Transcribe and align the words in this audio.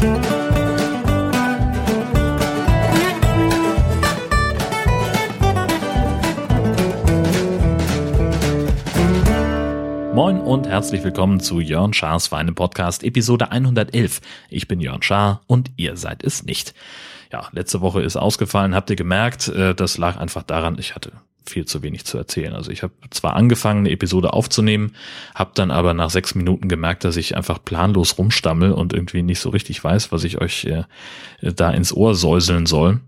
Moin 0.00 0.12
und 10.40 10.66
herzlich 10.66 11.04
willkommen 11.04 11.40
zu 11.40 11.60
Jörn 11.60 11.92
Schars 11.92 12.28
Feinem 12.28 12.54
Podcast 12.54 13.04
Episode 13.04 13.50
111. 13.50 14.22
Ich 14.48 14.66
bin 14.66 14.80
Jörn 14.80 15.02
Schaar 15.02 15.42
und 15.46 15.70
ihr 15.76 15.98
seid 15.98 16.24
es 16.24 16.44
nicht. 16.44 16.72
Ja, 17.32 17.48
letzte 17.52 17.80
Woche 17.80 18.02
ist 18.02 18.16
ausgefallen, 18.16 18.74
habt 18.74 18.90
ihr 18.90 18.96
gemerkt, 18.96 19.48
äh, 19.48 19.74
das 19.74 19.98
lag 19.98 20.18
einfach 20.18 20.42
daran, 20.42 20.78
ich 20.78 20.94
hatte 20.94 21.12
viel 21.46 21.64
zu 21.64 21.82
wenig 21.82 22.04
zu 22.04 22.16
erzählen. 22.16 22.54
Also 22.54 22.70
ich 22.70 22.82
habe 22.82 22.92
zwar 23.10 23.34
angefangen, 23.34 23.80
eine 23.80 23.90
Episode 23.90 24.32
aufzunehmen, 24.32 24.94
habe 25.34 25.50
dann 25.54 25.70
aber 25.70 25.94
nach 25.94 26.10
sechs 26.10 26.34
Minuten 26.34 26.68
gemerkt, 26.68 27.04
dass 27.04 27.16
ich 27.16 27.36
einfach 27.36 27.62
planlos 27.64 28.18
rumstammel 28.18 28.72
und 28.72 28.92
irgendwie 28.92 29.22
nicht 29.22 29.40
so 29.40 29.50
richtig 29.50 29.82
weiß, 29.82 30.12
was 30.12 30.24
ich 30.24 30.40
euch 30.40 30.64
äh, 30.64 30.84
da 31.40 31.70
ins 31.70 31.92
Ohr 31.92 32.14
säuseln 32.14 32.66
soll. 32.66 33.00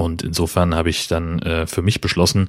Und 0.00 0.22
insofern 0.22 0.74
habe 0.74 0.88
ich 0.88 1.08
dann 1.08 1.40
äh, 1.40 1.66
für 1.66 1.82
mich 1.82 2.00
beschlossen, 2.00 2.48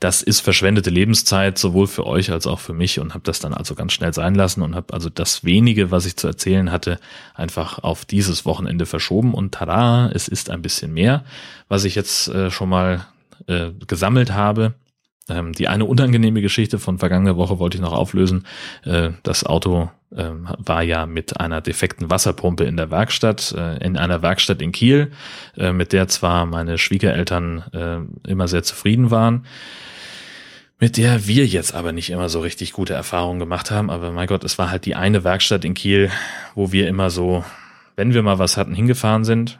das 0.00 0.22
ist 0.22 0.40
verschwendete 0.40 0.88
Lebenszeit, 0.88 1.58
sowohl 1.58 1.88
für 1.88 2.06
euch 2.06 2.32
als 2.32 2.46
auch 2.46 2.58
für 2.58 2.72
mich 2.72 2.98
und 3.00 3.12
habe 3.12 3.22
das 3.22 3.38
dann 3.38 3.52
also 3.52 3.74
ganz 3.74 3.92
schnell 3.92 4.14
sein 4.14 4.34
lassen 4.34 4.62
und 4.62 4.74
habe 4.74 4.94
also 4.94 5.10
das 5.10 5.44
wenige, 5.44 5.90
was 5.90 6.06
ich 6.06 6.16
zu 6.16 6.26
erzählen 6.26 6.72
hatte, 6.72 6.98
einfach 7.34 7.80
auf 7.80 8.06
dieses 8.06 8.46
Wochenende 8.46 8.86
verschoben 8.86 9.34
und 9.34 9.52
tada, 9.52 10.10
es 10.14 10.26
ist 10.26 10.48
ein 10.48 10.62
bisschen 10.62 10.94
mehr, 10.94 11.22
was 11.68 11.84
ich 11.84 11.96
jetzt 11.96 12.28
äh, 12.28 12.50
schon 12.50 12.70
mal 12.70 13.06
äh, 13.46 13.72
gesammelt 13.86 14.32
habe. 14.32 14.72
Ähm, 15.28 15.52
die 15.52 15.68
eine 15.68 15.84
unangenehme 15.84 16.40
Geschichte 16.40 16.78
von 16.78 16.98
vergangener 16.98 17.36
Woche 17.36 17.58
wollte 17.58 17.76
ich 17.76 17.82
noch 17.82 17.92
auflösen. 17.92 18.46
Äh, 18.84 19.10
das 19.22 19.44
Auto 19.44 19.90
äh, 20.14 20.30
war 20.58 20.82
ja 20.82 21.06
mit 21.06 21.40
einer 21.40 21.60
defekten 21.60 22.10
Wasserpumpe 22.10 22.64
in 22.64 22.76
der 22.76 22.90
Werkstatt, 22.90 23.52
äh, 23.56 23.84
in 23.84 23.96
einer 23.96 24.22
Werkstatt 24.22 24.62
in 24.62 24.72
Kiel, 24.72 25.10
äh, 25.56 25.72
mit 25.72 25.92
der 25.92 26.06
zwar 26.08 26.46
meine 26.46 26.78
Schwiegereltern 26.78 27.64
äh, 27.72 28.30
immer 28.30 28.46
sehr 28.46 28.62
zufrieden 28.62 29.10
waren, 29.10 29.46
mit 30.78 30.96
der 30.96 31.26
wir 31.26 31.46
jetzt 31.46 31.74
aber 31.74 31.92
nicht 31.92 32.10
immer 32.10 32.28
so 32.28 32.40
richtig 32.40 32.72
gute 32.72 32.94
Erfahrungen 32.94 33.40
gemacht 33.40 33.70
haben. 33.70 33.90
Aber 33.90 34.12
mein 34.12 34.28
Gott, 34.28 34.44
es 34.44 34.58
war 34.58 34.70
halt 34.70 34.84
die 34.84 34.94
eine 34.94 35.24
Werkstatt 35.24 35.64
in 35.64 35.74
Kiel, 35.74 36.10
wo 36.54 36.70
wir 36.70 36.86
immer 36.86 37.10
so, 37.10 37.44
wenn 37.96 38.14
wir 38.14 38.22
mal 38.22 38.38
was 38.38 38.56
hatten, 38.56 38.74
hingefahren 38.74 39.24
sind. 39.24 39.58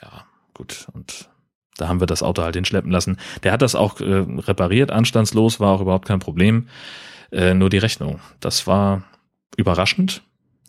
Ja, 0.00 0.24
gut. 0.54 0.86
Und 0.94 1.29
da 1.80 1.88
haben 1.88 2.00
wir 2.00 2.06
das 2.06 2.22
Auto 2.22 2.42
halt 2.42 2.56
hinschleppen 2.56 2.90
lassen. 2.90 3.16
Der 3.42 3.52
hat 3.52 3.62
das 3.62 3.74
auch 3.74 4.00
äh, 4.00 4.24
repariert, 4.38 4.90
anstandslos, 4.90 5.60
war 5.60 5.72
auch 5.72 5.80
überhaupt 5.80 6.06
kein 6.06 6.18
Problem. 6.18 6.68
Äh, 7.32 7.54
nur 7.54 7.70
die 7.70 7.78
Rechnung. 7.78 8.20
Das 8.40 8.66
war 8.66 9.02
überraschend. 9.56 10.22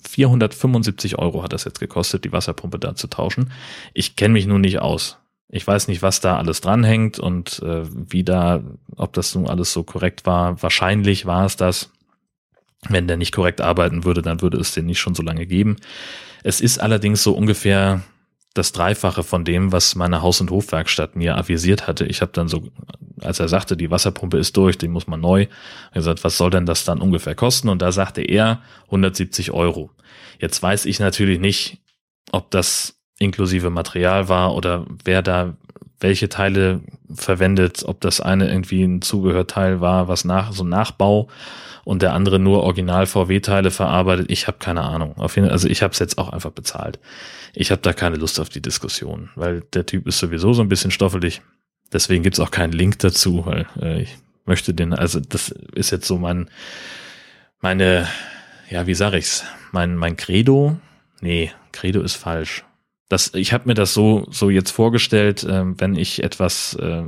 475 0.08 1.20
Euro 1.20 1.44
hat 1.44 1.54
das 1.54 1.64
jetzt 1.64 1.80
gekostet, 1.80 2.24
die 2.24 2.32
Wasserpumpe 2.32 2.80
da 2.80 2.96
zu 2.96 3.08
tauschen. 3.08 3.52
Ich 3.94 4.16
kenne 4.16 4.34
mich 4.34 4.48
nun 4.48 4.62
nicht 4.62 4.80
aus. 4.80 5.18
Ich 5.50 5.68
weiß 5.68 5.90
nicht, 5.90 6.02
was 6.02 6.22
da 6.22 6.38
alles 6.38 6.62
dranhängt 6.62 7.20
und 7.20 7.62
äh, 7.62 7.84
wie 7.86 8.24
da, 8.24 8.64
ob 8.96 9.14
das 9.14 9.36
nun 9.36 9.48
alles 9.48 9.74
so 9.74 9.84
korrekt 9.84 10.26
war. 10.26 10.62
Wahrscheinlich 10.64 11.26
war 11.26 11.46
es 11.46 11.58
das. 11.58 11.92
Wenn 12.88 13.08
der 13.08 13.18
nicht 13.18 13.34
korrekt 13.34 13.62
arbeiten 13.62 14.06
würde, 14.06 14.22
dann 14.22 14.42
würde 14.42 14.58
es 14.58 14.74
den 14.74 14.86
nicht 14.88 15.00
schon 15.00 15.14
so 15.14 15.22
lange 15.22 15.46
geben. 15.46 15.76
Es 16.42 16.62
ist 16.62 16.80
allerdings 16.80 17.22
so 17.22 17.34
ungefähr 17.34 18.02
das 18.54 18.74
Dreifache 18.74 19.24
von 19.24 19.46
dem, 19.46 19.72
was 19.72 19.96
meine 19.96 20.22
Haus- 20.22 20.42
und 20.42 20.52
Hofwerkstatt 20.52 21.16
mir 21.16 21.38
avisiert 21.38 21.88
hatte. 21.88 22.06
Ich 22.06 22.22
habe 22.22 22.32
dann 22.34 22.48
so, 22.48 22.70
als 23.22 23.40
er 23.40 23.48
sagte, 23.48 23.78
die 23.78 23.92
Wasserpumpe 23.92 24.38
ist 24.38 24.58
durch, 24.58 24.78
die 24.78 24.90
muss 24.90 25.08
man 25.08 25.22
neu, 25.22 25.48
gesagt, 25.94 26.24
was 26.24 26.38
soll 26.38 26.50
denn 26.50 26.66
das 26.66 26.84
dann 26.84 27.00
ungefähr 27.00 27.36
kosten? 27.36 27.70
Und 27.70 27.82
da 27.82 27.92
sagte 27.92 28.22
er 28.22 28.62
170 28.86 29.52
Euro. 29.52 29.92
Jetzt 30.40 30.62
weiß 30.62 30.86
ich 30.86 31.00
natürlich 31.00 31.40
nicht, 31.40 31.78
ob 32.32 32.52
das 32.52 33.00
inklusive 33.20 33.70
Material 33.70 34.28
war 34.28 34.54
oder 34.54 34.86
wer 35.04 35.22
da 35.22 35.56
welche 36.00 36.30
Teile 36.30 36.82
verwendet, 37.14 37.84
ob 37.86 38.02
das 38.02 38.20
eine 38.20 38.50
irgendwie 38.50 38.84
ein 38.84 39.02
Zubehörteil 39.02 39.80
war, 39.82 40.08
was 40.08 40.26
nach 40.26 40.52
so 40.52 40.64
ein 40.64 40.70
Nachbau 40.70 41.30
und 41.92 42.02
der 42.02 42.14
andere 42.14 42.40
nur 42.40 42.64
Original 42.64 43.06
VW-Teile 43.06 43.70
verarbeitet. 43.70 44.28
Ich 44.32 44.48
habe 44.48 44.60
keine 44.60 44.84
Ahnung. 44.84 45.18
Auf 45.18 45.36
jeden 45.36 45.48
Fall, 45.50 45.52
also 45.52 45.68
ich 45.68 45.84
habe 45.84 45.92
es 45.92 46.00
jetzt 46.00 46.18
auch 46.18 46.30
einfach 46.30 46.52
bezahlt. 46.52 47.02
Ich 47.54 47.70
habe 47.70 47.82
da 47.82 47.92
keine 47.92 48.16
Lust 48.16 48.40
auf 48.40 48.48
die 48.48 48.62
Diskussion, 48.62 49.30
weil 49.36 49.60
der 49.74 49.86
Typ 49.86 50.08
ist 50.08 50.20
sowieso 50.20 50.54
so 50.54 50.62
ein 50.62 50.70
bisschen 50.70 50.92
stoffelig. 50.92 51.42
Deswegen 51.92 52.24
gibt's 52.24 52.40
auch 52.40 52.50
keinen 52.50 52.72
Link 52.72 53.00
dazu, 53.00 53.46
weil 53.46 53.68
äh, 53.82 54.04
ich 54.04 54.18
möchte 54.46 54.74
den, 54.74 54.94
also 54.94 55.20
das 55.20 55.50
ist 55.76 55.92
jetzt 55.92 56.08
so 56.08 56.18
mein, 56.18 56.50
meine, 57.60 58.08
ja, 58.70 58.88
wie 58.88 58.94
sag 58.94 59.12
ich's, 59.12 59.44
mein, 59.74 59.98
mein 59.98 60.16
Credo. 60.16 60.78
Nee, 61.20 61.52
Credo 61.74 62.00
ist 62.00 62.16
falsch. 62.16 62.64
Das, 63.10 63.34
ich 63.34 63.52
habe 63.52 63.68
mir 63.68 63.74
das 63.74 63.94
so, 63.94 64.26
so 64.32 64.50
jetzt 64.50 64.72
vorgestellt, 64.72 65.44
äh, 65.44 65.64
wenn 65.78 65.96
ich 65.96 66.24
etwas 66.24 66.74
äh, 66.76 67.04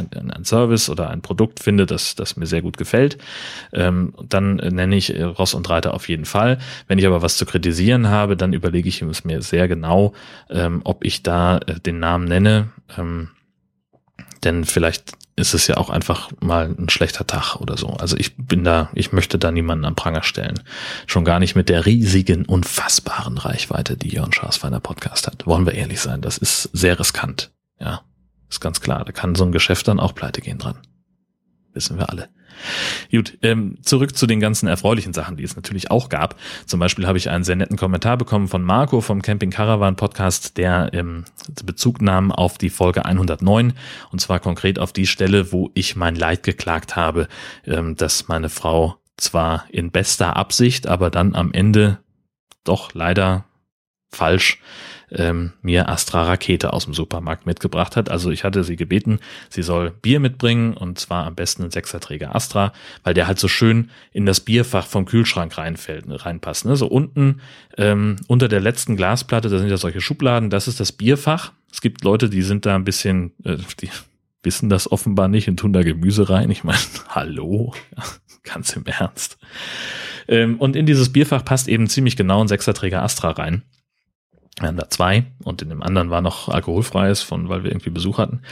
ein, 0.00 0.30
ein 0.30 0.44
Service 0.44 0.90
oder 0.90 1.10
ein 1.10 1.22
Produkt 1.22 1.60
finde, 1.60 1.86
das, 1.86 2.14
das 2.14 2.36
mir 2.36 2.46
sehr 2.46 2.62
gut 2.62 2.76
gefällt, 2.76 3.18
ähm, 3.72 4.14
dann 4.28 4.56
nenne 4.56 4.96
ich 4.96 5.14
äh, 5.14 5.22
Ross 5.22 5.54
und 5.54 5.68
Reiter 5.68 5.94
auf 5.94 6.08
jeden 6.08 6.24
Fall. 6.24 6.58
Wenn 6.88 6.98
ich 6.98 7.06
aber 7.06 7.22
was 7.22 7.36
zu 7.36 7.46
kritisieren 7.46 8.08
habe, 8.08 8.36
dann 8.36 8.52
überlege 8.52 8.88
ich 8.88 9.02
es 9.02 9.24
mir 9.24 9.42
sehr 9.42 9.68
genau, 9.68 10.14
ähm, 10.48 10.80
ob 10.84 11.04
ich 11.04 11.22
da 11.22 11.58
äh, 11.58 11.78
den 11.80 11.98
Namen 11.98 12.24
nenne. 12.26 12.70
Ähm, 12.96 13.28
denn 14.44 14.64
vielleicht 14.64 15.12
ist 15.36 15.54
es 15.54 15.66
ja 15.66 15.76
auch 15.76 15.90
einfach 15.90 16.30
mal 16.40 16.74
ein 16.78 16.88
schlechter 16.88 17.26
Tag 17.26 17.56
oder 17.56 17.76
so. 17.76 17.88
Also 17.88 18.16
ich 18.16 18.36
bin 18.36 18.62
da, 18.64 18.90
ich 18.94 19.12
möchte 19.12 19.38
da 19.38 19.50
niemanden 19.50 19.84
am 19.84 19.94
Pranger 19.94 20.22
stellen. 20.22 20.60
Schon 21.06 21.24
gar 21.24 21.40
nicht 21.40 21.56
mit 21.56 21.68
der 21.68 21.86
riesigen, 21.86 22.44
unfassbaren 22.44 23.38
Reichweite, 23.38 23.96
die 23.96 24.08
Jörn 24.10 24.32
Schaasfeiner 24.32 24.80
Podcast 24.80 25.26
hat. 25.26 25.46
Wollen 25.46 25.66
wir 25.66 25.74
ehrlich 25.74 26.00
sein, 26.00 26.20
das 26.20 26.38
ist 26.38 26.64
sehr 26.72 26.98
riskant. 26.98 27.50
Ja. 27.78 28.02
Ist 28.50 28.60
ganz 28.60 28.80
klar. 28.80 29.04
Da 29.04 29.12
kann 29.12 29.34
so 29.34 29.44
ein 29.44 29.52
Geschäft 29.52 29.88
dann 29.88 30.00
auch 30.00 30.14
pleite 30.14 30.40
gehen 30.40 30.58
dran. 30.58 30.78
Wissen 31.72 31.98
wir 31.98 32.10
alle. 32.10 32.28
Gut, 33.10 33.38
ähm, 33.42 33.78
zurück 33.82 34.16
zu 34.16 34.26
den 34.26 34.40
ganzen 34.40 34.66
erfreulichen 34.66 35.12
Sachen, 35.12 35.36
die 35.36 35.44
es 35.44 35.56
natürlich 35.56 35.90
auch 35.90 36.08
gab. 36.08 36.36
Zum 36.66 36.80
Beispiel 36.80 37.06
habe 37.06 37.16
ich 37.16 37.30
einen 37.30 37.44
sehr 37.44 37.56
netten 37.56 37.76
Kommentar 37.76 38.16
bekommen 38.16 38.48
von 38.48 38.62
Marco 38.62 39.00
vom 39.00 39.22
Camping 39.22 39.50
Caravan 39.50 39.96
Podcast, 39.96 40.56
der 40.58 40.90
ähm, 40.92 41.24
Bezug 41.64 42.02
nahm 42.02 42.32
auf 42.32 42.58
die 42.58 42.70
Folge 42.70 43.04
109 43.04 43.72
und 44.10 44.20
zwar 44.20 44.40
konkret 44.40 44.78
auf 44.78 44.92
die 44.92 45.06
Stelle, 45.06 45.52
wo 45.52 45.70
ich 45.74 45.96
mein 45.96 46.16
Leid 46.16 46.42
geklagt 46.42 46.96
habe, 46.96 47.28
ähm, 47.64 47.96
dass 47.96 48.28
meine 48.28 48.50
Frau 48.50 48.96
zwar 49.16 49.64
in 49.70 49.90
bester 49.90 50.36
Absicht, 50.36 50.86
aber 50.86 51.10
dann 51.10 51.34
am 51.34 51.52
Ende 51.52 51.98
doch 52.64 52.94
leider 52.94 53.44
falsch 54.10 54.58
ähm, 55.12 55.52
mir 55.62 55.88
Astra 55.88 56.22
Rakete 56.22 56.72
aus 56.72 56.84
dem 56.84 56.94
Supermarkt 56.94 57.46
mitgebracht 57.46 57.96
hat. 57.96 58.10
Also 58.10 58.30
ich 58.30 58.44
hatte 58.44 58.64
sie 58.64 58.76
gebeten, 58.76 59.18
sie 59.48 59.62
soll 59.62 59.90
Bier 59.90 60.20
mitbringen 60.20 60.74
und 60.74 60.98
zwar 60.98 61.26
am 61.26 61.34
besten 61.34 61.64
ein 61.64 61.70
Sechserträger 61.70 62.34
Astra, 62.34 62.72
weil 63.02 63.14
der 63.14 63.26
halt 63.26 63.38
so 63.38 63.48
schön 63.48 63.90
in 64.12 64.26
das 64.26 64.40
Bierfach 64.40 64.86
vom 64.86 65.06
Kühlschrank 65.06 65.56
reinfällt, 65.58 66.04
reinpasst. 66.08 66.64
Ne? 66.64 66.76
So 66.76 66.86
unten 66.86 67.40
ähm, 67.76 68.16
unter 68.26 68.48
der 68.48 68.60
letzten 68.60 68.96
Glasplatte, 68.96 69.48
da 69.48 69.58
sind 69.58 69.68
ja 69.68 69.76
solche 69.76 70.00
Schubladen, 70.00 70.50
das 70.50 70.68
ist 70.68 70.80
das 70.80 70.92
Bierfach. 70.92 71.52
Es 71.72 71.80
gibt 71.80 72.04
Leute, 72.04 72.28
die 72.28 72.42
sind 72.42 72.66
da 72.66 72.74
ein 72.74 72.84
bisschen, 72.84 73.32
äh, 73.44 73.56
die 73.80 73.90
wissen 74.42 74.68
das 74.68 74.90
offenbar 74.90 75.28
nicht 75.28 75.48
und 75.48 75.58
tun 75.58 75.72
da 75.72 75.82
Gemüse 75.82 76.30
rein. 76.30 76.50
Ich 76.50 76.64
meine, 76.64 76.78
hallo, 77.08 77.74
ganz 78.42 78.74
im 78.74 78.86
Ernst. 78.86 79.38
Ähm, 80.28 80.58
und 80.58 80.76
in 80.76 80.86
dieses 80.86 81.12
Bierfach 81.12 81.44
passt 81.44 81.68
eben 81.68 81.88
ziemlich 81.88 82.16
genau 82.16 82.40
ein 82.40 82.48
Sechserträger 82.48 83.02
Astra 83.02 83.30
rein. 83.30 83.62
Wir 84.60 84.68
haben 84.68 84.76
da 84.76 84.90
zwei 84.90 85.24
und 85.42 85.62
in 85.62 85.70
dem 85.70 85.82
anderen 85.82 86.10
war 86.10 86.20
noch 86.20 86.50
alkoholfreies, 86.50 87.22
von 87.22 87.48
weil 87.48 87.64
wir 87.64 87.70
irgendwie 87.70 87.88
Besuch 87.88 88.18
hatten. 88.18 88.42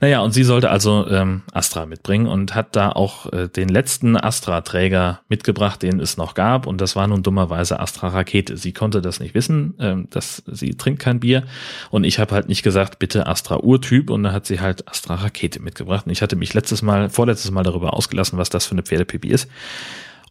Naja, 0.00 0.20
und 0.20 0.32
sie 0.32 0.42
sollte 0.42 0.70
also 0.70 1.06
ähm, 1.08 1.42
Astra 1.52 1.86
mitbringen 1.86 2.26
und 2.26 2.56
hat 2.56 2.74
da 2.74 2.90
auch 2.90 3.32
äh, 3.32 3.48
den 3.48 3.68
letzten 3.68 4.16
Astra-Träger 4.16 5.20
mitgebracht, 5.28 5.82
den 5.82 6.00
es 6.00 6.16
noch 6.16 6.34
gab. 6.34 6.66
Und 6.66 6.80
das 6.80 6.96
war 6.96 7.06
nun 7.06 7.22
dummerweise 7.22 7.78
Astra 7.78 8.08
Rakete. 8.08 8.56
Sie 8.56 8.72
konnte 8.72 9.00
das 9.00 9.20
nicht 9.20 9.34
wissen, 9.34 9.74
ähm, 9.78 10.08
dass 10.10 10.42
sie 10.46 10.74
trinkt 10.74 11.00
kein 11.00 11.20
Bier. 11.20 11.44
Und 11.90 12.02
ich 12.02 12.18
habe 12.18 12.34
halt 12.34 12.48
nicht 12.48 12.64
gesagt, 12.64 12.98
bitte 12.98 13.28
Astra 13.28 13.60
Urtyp. 13.60 14.10
Und 14.10 14.24
da 14.24 14.32
hat 14.32 14.46
sie 14.46 14.60
halt 14.60 14.88
Astra 14.88 15.14
Rakete 15.14 15.60
mitgebracht. 15.60 16.06
Und 16.06 16.12
ich 16.12 16.22
hatte 16.22 16.34
mich 16.34 16.54
letztes 16.54 16.82
Mal, 16.82 17.08
vorletztes 17.08 17.52
Mal 17.52 17.62
darüber 17.62 17.94
ausgelassen, 17.94 18.36
was 18.36 18.50
das 18.50 18.66
für 18.66 18.72
eine 18.72 18.82
Pferdepipi 18.82 19.28
ist. 19.28 19.48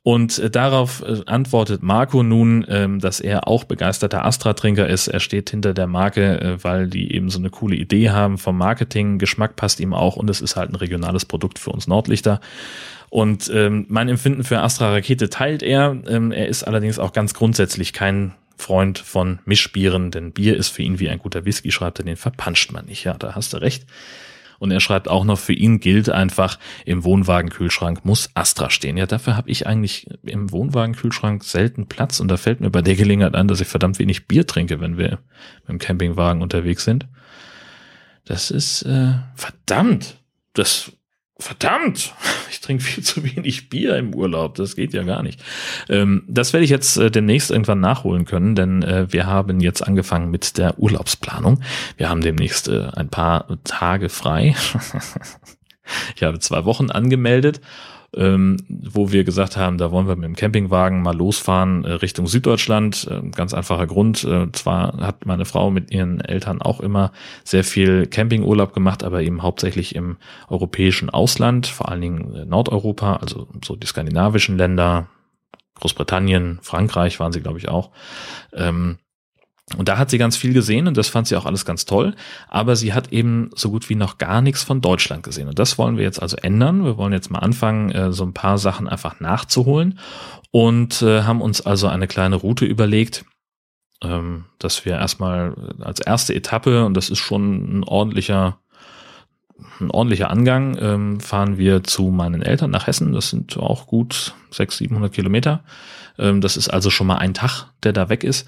Und 0.04 0.40
äh, 0.40 0.50
darauf 0.50 1.04
äh, 1.04 1.22
antwortet 1.28 1.84
Marco 1.84 2.24
nun, 2.24 2.66
ähm, 2.68 3.00
dass 3.00 3.20
er 3.20 3.48
auch 3.48 3.66
begeisterter 3.66 4.26
Astra-Trinker 4.26 4.88
ist. 4.88 5.08
Er 5.08 5.20
steht 5.20 5.52
hinter 5.52 5.74
der 5.76 5.86
Marke, 5.86 6.42
äh, 6.42 6.64
weil 6.64 6.88
die 6.88 7.14
eben 7.14 7.30
so 7.30 7.38
eine 7.38 7.52
coole 7.52 7.76
Idee 7.76 8.10
haben 8.10 8.40
vom 8.40 8.58
Marketing. 8.58 9.20
Geschmack 9.20 9.56
passt 9.56 9.80
ihm 9.80 9.94
auch 9.94 10.16
und 10.16 10.30
es 10.30 10.42
ist 10.42 10.56
halt 10.56 10.72
ein 10.72 10.76
regionales 10.76 11.26
Produkt 11.26 11.60
für 11.60 11.70
uns 11.70 11.88
Nordlichter. 11.88 12.42
Und 13.10 13.52
ähm, 13.54 13.86
mein 13.90 14.10
Empfinden 14.10 14.44
für 14.44 14.60
Astra 14.60 14.90
Rakete 14.92 15.30
teilt 15.30 15.62
er. 15.62 15.96
Ähm, 16.08 16.32
er 16.32 16.48
ist 16.48 16.64
allerdings 16.64 16.98
auch 16.98 17.14
ganz 17.14 17.36
grundsätzlich 17.36 17.94
kein 17.94 18.34
Freund 18.58 19.00
von 19.00 19.40
Mischbieren, 19.46 20.12
denn 20.12 20.32
Bier 20.32 20.56
ist 20.56 20.70
für 20.70 20.84
ihn 20.84 21.00
wie 21.00 21.10
ein 21.10 21.20
guter 21.20 21.46
Whisky, 21.46 21.72
schreibt 21.72 22.00
er, 22.00 22.06
den 22.06 22.16
verpanscht 22.16 22.72
man 22.72 22.86
nicht. 22.86 23.04
Ja, 23.04 23.16
da 23.16 23.36
hast 23.36 23.54
du 23.54 23.58
recht. 23.58 23.86
Und 24.62 24.70
er 24.70 24.80
schreibt 24.80 25.08
auch 25.08 25.26
noch, 25.26 25.40
für 25.40 25.54
ihn 25.54 25.80
gilt 25.80 26.08
einfach, 26.12 26.60
im 26.86 27.04
Wohnwagenkühlschrank 27.04 28.06
muss 28.06 28.30
Astra 28.36 28.70
stehen. 28.70 28.96
Ja, 28.96 29.08
dafür 29.08 29.36
habe 29.36 29.50
ich 29.50 29.66
eigentlich 29.66 30.08
im 30.22 30.52
Wohnwagenkühlschrank 30.52 31.44
selten 31.44 31.88
Platz. 31.88 32.20
Und 32.20 32.28
da 32.28 32.38
fällt 32.38 32.62
mir 32.62 32.70
bei 32.70 32.84
der 32.84 32.94
Gelegenheit 32.94 33.34
an, 33.34 33.48
dass 33.48 33.60
ich 33.60 33.68
verdammt 33.68 33.98
wenig 33.98 34.28
Bier 34.28 34.46
trinke, 34.46 34.80
wenn 34.80 35.00
wir 35.00 35.18
mit 35.62 35.70
dem 35.70 35.80
Campingwagen 35.80 36.44
unterwegs 36.44 36.84
sind. 36.84 37.08
Das 38.24 38.52
ist 38.52 38.84
äh, 38.84 39.14
verdammt. 39.34 40.18
Das 40.54 40.92
verdammt, 41.42 42.14
ich 42.50 42.62
trinke 42.62 42.84
viel 42.84 43.04
zu 43.04 43.24
wenig 43.24 43.70
Bier 43.70 43.98
im 43.98 44.14
Urlaub, 44.14 44.56
das 44.56 44.76
geht 44.76 44.94
ja 44.94 45.04
gar 45.04 45.24
nicht. 45.24 45.42
Ähm, 45.90 46.24
das 46.28 46.54
werde 46.54 46.64
ich 46.64 46.70
jetzt 46.70 46.98
äh, 46.98 47.12
demnächst 47.12 47.52
irgendwann 47.52 47.80
nachholen 47.80 48.26
können, 48.26 48.56
denn 48.56 48.84
äh, 48.84 49.12
wir 49.12 49.26
haben 49.26 49.60
jetzt 49.60 49.82
angefangen 49.82 50.32
mit 50.32 50.58
der 50.58 50.80
Urlaubsplanung. 50.80 51.62
Wir 51.98 52.10
haben 52.10 52.22
demnächst 52.22 52.68
äh, 52.68 52.88
ein 52.94 53.10
paar 53.10 53.58
Tage 53.64 54.10
frei. 54.10 54.56
ich 56.16 56.24
habe 56.24 56.40
zwei 56.40 56.66
Wochen 56.66 56.92
angemeldet 56.92 57.62
ähm, 58.14 58.58
wo 58.68 59.12
wir 59.12 59.24
gesagt 59.24 59.56
haben, 59.56 59.78
da 59.78 59.92
wollen 59.92 60.08
wir 60.08 60.16
mit 60.16 60.26
dem 60.26 60.36
Campingwagen 60.36 61.02
mal 61.02 61.16
losfahren 61.16 61.86
äh, 61.86 61.94
Richtung 61.94 62.28
Süddeutschland. 62.28 63.08
Äh, 63.10 63.30
ganz 63.30 63.54
einfacher 63.54 63.88
Grund. 63.88 64.24
Äh, 64.26 64.52
zwar 64.52 64.98
hat 64.98 65.26
meine 65.26 65.46
Frau 65.46 65.72
mit 65.72 65.92
ihren 65.92 66.20
Eltern 66.20 66.62
auch 66.62 66.82
immer 66.82 67.14
sehr 67.46 67.64
viel 67.64 68.08
Campingurlaub 68.08 68.74
gemacht, 68.74 69.04
aber 69.04 69.22
eben 69.22 69.42
hauptsächlich 69.42 69.96
im 69.96 70.18
europäischen 70.50 71.10
Ausland, 71.10 71.68
vor 71.68 71.90
allen 71.90 72.02
Dingen 72.02 72.36
äh, 72.36 72.46
Nordeuropa, 72.46 73.16
also 73.16 73.48
so 73.64 73.78
die 73.78 73.88
skandinavischen 73.88 74.58
Länder, 74.58 75.08
Großbritannien, 75.76 76.60
Frankreich 76.62 77.20
waren 77.20 77.32
sie, 77.32 77.42
glaube 77.42 77.60
ich, 77.60 77.70
auch. 77.70 77.92
Ähm, 78.54 78.98
und 79.78 79.88
da 79.88 79.98
hat 79.98 80.10
sie 80.10 80.18
ganz 80.18 80.36
viel 80.36 80.54
gesehen 80.54 80.88
und 80.88 80.98
das 80.98 81.08
fand 81.08 81.28
sie 81.28 81.36
auch 81.36 81.46
alles 81.46 81.66
ganz 81.66 81.86
toll. 81.86 82.16
Aber 82.50 82.76
sie 82.76 82.94
hat 82.94 83.12
eben 83.12 83.50
so 83.56 83.70
gut 83.72 83.90
wie 83.90 83.96
noch 83.96 84.18
gar 84.18 84.42
nichts 84.42 84.64
von 84.64 84.82
Deutschland 84.82 85.24
gesehen. 85.24 85.48
Und 85.48 85.60
das 85.60 85.78
wollen 85.78 85.98
wir 85.98 86.04
jetzt 86.04 86.22
also 86.22 86.38
ändern. 86.38 86.84
Wir 86.84 86.98
wollen 86.98 87.14
jetzt 87.14 87.32
mal 87.32 87.40
anfangen, 87.40 87.90
äh, 87.92 88.12
so 88.12 88.24
ein 88.24 88.34
paar 88.34 88.58
Sachen 88.58 88.88
einfach 88.88 89.20
nachzuholen 89.20 90.00
und 90.52 91.02
äh, 91.02 91.24
haben 91.24 91.42
uns 91.42 91.62
also 91.62 91.88
eine 91.88 92.08
kleine 92.08 92.36
Route 92.36 92.66
überlegt, 92.66 93.26
ähm, 94.04 94.46
dass 94.60 94.84
wir 94.84 94.94
erstmal 94.94 95.56
als 95.80 96.00
erste 96.00 96.36
Etappe, 96.36 96.86
und 96.86 96.96
das 96.96 97.10
ist 97.10 97.20
schon 97.20 97.80
ein 97.80 97.84
ordentlicher, 97.84 98.58
ein 99.80 99.92
ordentlicher 99.92 100.30
Angang, 100.30 100.78
ähm, 100.80 101.20
fahren 101.22 101.58
wir 101.58 101.84
zu 101.84 102.10
meinen 102.10 102.42
Eltern 102.42 102.72
nach 102.72 102.88
Hessen. 102.88 103.14
Das 103.14 103.30
sind 103.30 103.58
auch 103.58 103.88
gut 103.88 104.34
600, 104.52 104.72
700 104.72 105.14
Kilometer. 105.14 105.64
Ähm, 106.18 106.42
das 106.42 106.58
ist 106.58 106.68
also 106.68 106.90
schon 106.90 107.08
mal 107.08 107.18
ein 107.18 107.34
Tag, 107.34 107.68
der 107.84 107.94
da 107.94 108.10
weg 108.10 108.24
ist 108.26 108.48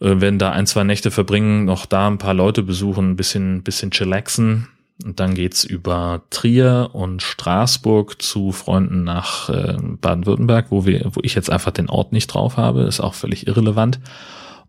äh, 0.00 0.20
werden 0.20 0.38
da 0.38 0.50
ein, 0.50 0.66
zwei 0.66 0.84
Nächte 0.84 1.10
verbringen, 1.10 1.64
noch 1.64 1.86
da 1.86 2.06
ein 2.06 2.18
paar 2.18 2.34
Leute 2.34 2.62
besuchen, 2.62 3.10
ein 3.10 3.16
bisschen, 3.16 3.62
bisschen 3.62 3.90
chillaxen. 3.90 4.68
Und 5.04 5.18
dann 5.18 5.34
geht's 5.34 5.64
über 5.64 6.22
Trier 6.30 6.90
und 6.92 7.22
Straßburg 7.22 8.20
zu 8.20 8.52
Freunden 8.52 9.04
nach 9.04 9.48
äh, 9.48 9.76
Baden-Württemberg, 9.80 10.66
wo 10.70 10.84
wir, 10.84 11.10
wo 11.14 11.20
ich 11.22 11.34
jetzt 11.34 11.50
einfach 11.50 11.70
den 11.70 11.88
Ort 11.88 12.12
nicht 12.12 12.28
drauf 12.28 12.56
habe, 12.56 12.82
ist 12.82 13.00
auch 13.00 13.14
völlig 13.14 13.46
irrelevant. 13.46 13.98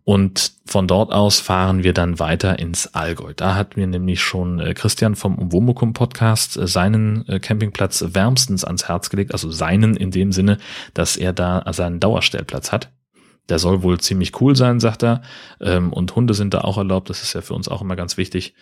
Und 0.04 0.52
von 0.66 0.88
dort 0.88 1.12
aus 1.12 1.38
fahren 1.38 1.84
wir 1.84 1.92
dann 1.92 2.18
weiter 2.18 2.58
ins 2.58 2.92
Allgäu. 2.94 3.34
Da 3.36 3.54
hat 3.54 3.76
mir 3.76 3.86
nämlich 3.86 4.20
schon 4.20 4.58
äh, 4.58 4.74
Christian 4.74 5.14
vom 5.14 5.38
Umwomukum 5.38 5.92
Podcast 5.92 6.56
äh, 6.56 6.66
seinen 6.66 7.26
äh, 7.28 7.38
Campingplatz 7.38 8.04
wärmstens 8.08 8.64
ans 8.64 8.88
Herz 8.88 9.10
gelegt. 9.10 9.32
Also 9.32 9.50
seinen 9.50 9.96
in 9.96 10.10
dem 10.10 10.32
Sinne, 10.32 10.58
dass 10.94 11.16
er 11.16 11.32
da 11.32 11.64
seinen 11.72 12.00
Dauerstellplatz 12.00 12.72
hat. 12.72 12.90
Der 13.48 13.58
soll 13.58 13.82
wohl 13.82 13.98
ziemlich 14.00 14.40
cool 14.40 14.56
sein, 14.56 14.80
sagt 14.80 15.02
er. 15.02 15.22
Ähm, 15.60 15.92
und 15.92 16.14
Hunde 16.14 16.34
sind 16.34 16.54
da 16.54 16.62
auch 16.62 16.78
erlaubt. 16.78 17.10
Das 17.10 17.22
ist 17.22 17.32
ja 17.32 17.40
für 17.40 17.54
uns 17.54 17.68
auch 17.68 17.82
immer 17.82 17.96
ganz 17.96 18.16
wichtig. 18.16 18.54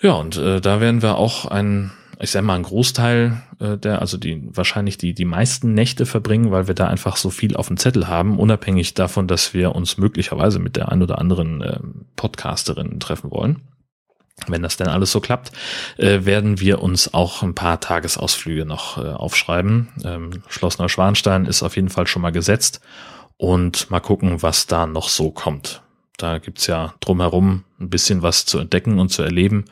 Ja, 0.00 0.12
und 0.12 0.36
äh, 0.36 0.60
da 0.60 0.80
werden 0.80 1.02
wir 1.02 1.16
auch 1.16 1.46
ein, 1.46 1.92
ich 2.20 2.30
sag 2.30 2.42
mal, 2.42 2.54
einen 2.54 2.64
Großteil 2.64 3.42
äh, 3.60 3.78
der, 3.78 4.00
also 4.00 4.16
die 4.16 4.42
wahrscheinlich 4.54 4.98
die 4.98 5.14
die 5.14 5.24
meisten 5.24 5.74
Nächte 5.74 6.06
verbringen, 6.06 6.50
weil 6.50 6.66
wir 6.66 6.74
da 6.74 6.88
einfach 6.88 7.16
so 7.16 7.30
viel 7.30 7.56
auf 7.56 7.68
dem 7.68 7.76
Zettel 7.76 8.08
haben, 8.08 8.38
unabhängig 8.38 8.94
davon, 8.94 9.28
dass 9.28 9.54
wir 9.54 9.74
uns 9.74 9.98
möglicherweise 9.98 10.58
mit 10.58 10.76
der 10.76 10.90
ein 10.90 11.02
oder 11.02 11.18
anderen 11.18 11.62
äh, 11.62 11.78
Podcasterin 12.16 13.00
treffen 13.00 13.30
wollen. 13.30 13.62
Wenn 14.48 14.62
das 14.62 14.76
denn 14.76 14.88
alles 14.88 15.12
so 15.12 15.20
klappt, 15.20 15.52
äh, 15.96 16.24
werden 16.24 16.58
wir 16.58 16.82
uns 16.82 17.14
auch 17.14 17.42
ein 17.42 17.54
paar 17.54 17.80
Tagesausflüge 17.80 18.64
noch 18.64 18.98
äh, 18.98 19.08
aufschreiben. 19.10 19.88
Ähm, 20.04 20.42
Schloss 20.48 20.78
Neuschwanstein 20.78 21.46
ist 21.46 21.62
auf 21.62 21.76
jeden 21.76 21.88
Fall 21.88 22.08
schon 22.08 22.22
mal 22.22 22.32
gesetzt 22.32 22.80
und 23.36 23.90
mal 23.90 24.00
gucken, 24.00 24.42
was 24.42 24.66
da 24.66 24.86
noch 24.86 25.08
so 25.08 25.30
kommt. 25.30 25.82
Da 26.16 26.38
gibt's 26.38 26.66
ja 26.66 26.94
drumherum 27.00 27.64
ein 27.80 27.90
bisschen 27.90 28.22
was 28.22 28.46
zu 28.46 28.58
entdecken 28.58 28.98
und 28.98 29.10
zu 29.10 29.22
erleben. 29.22 29.64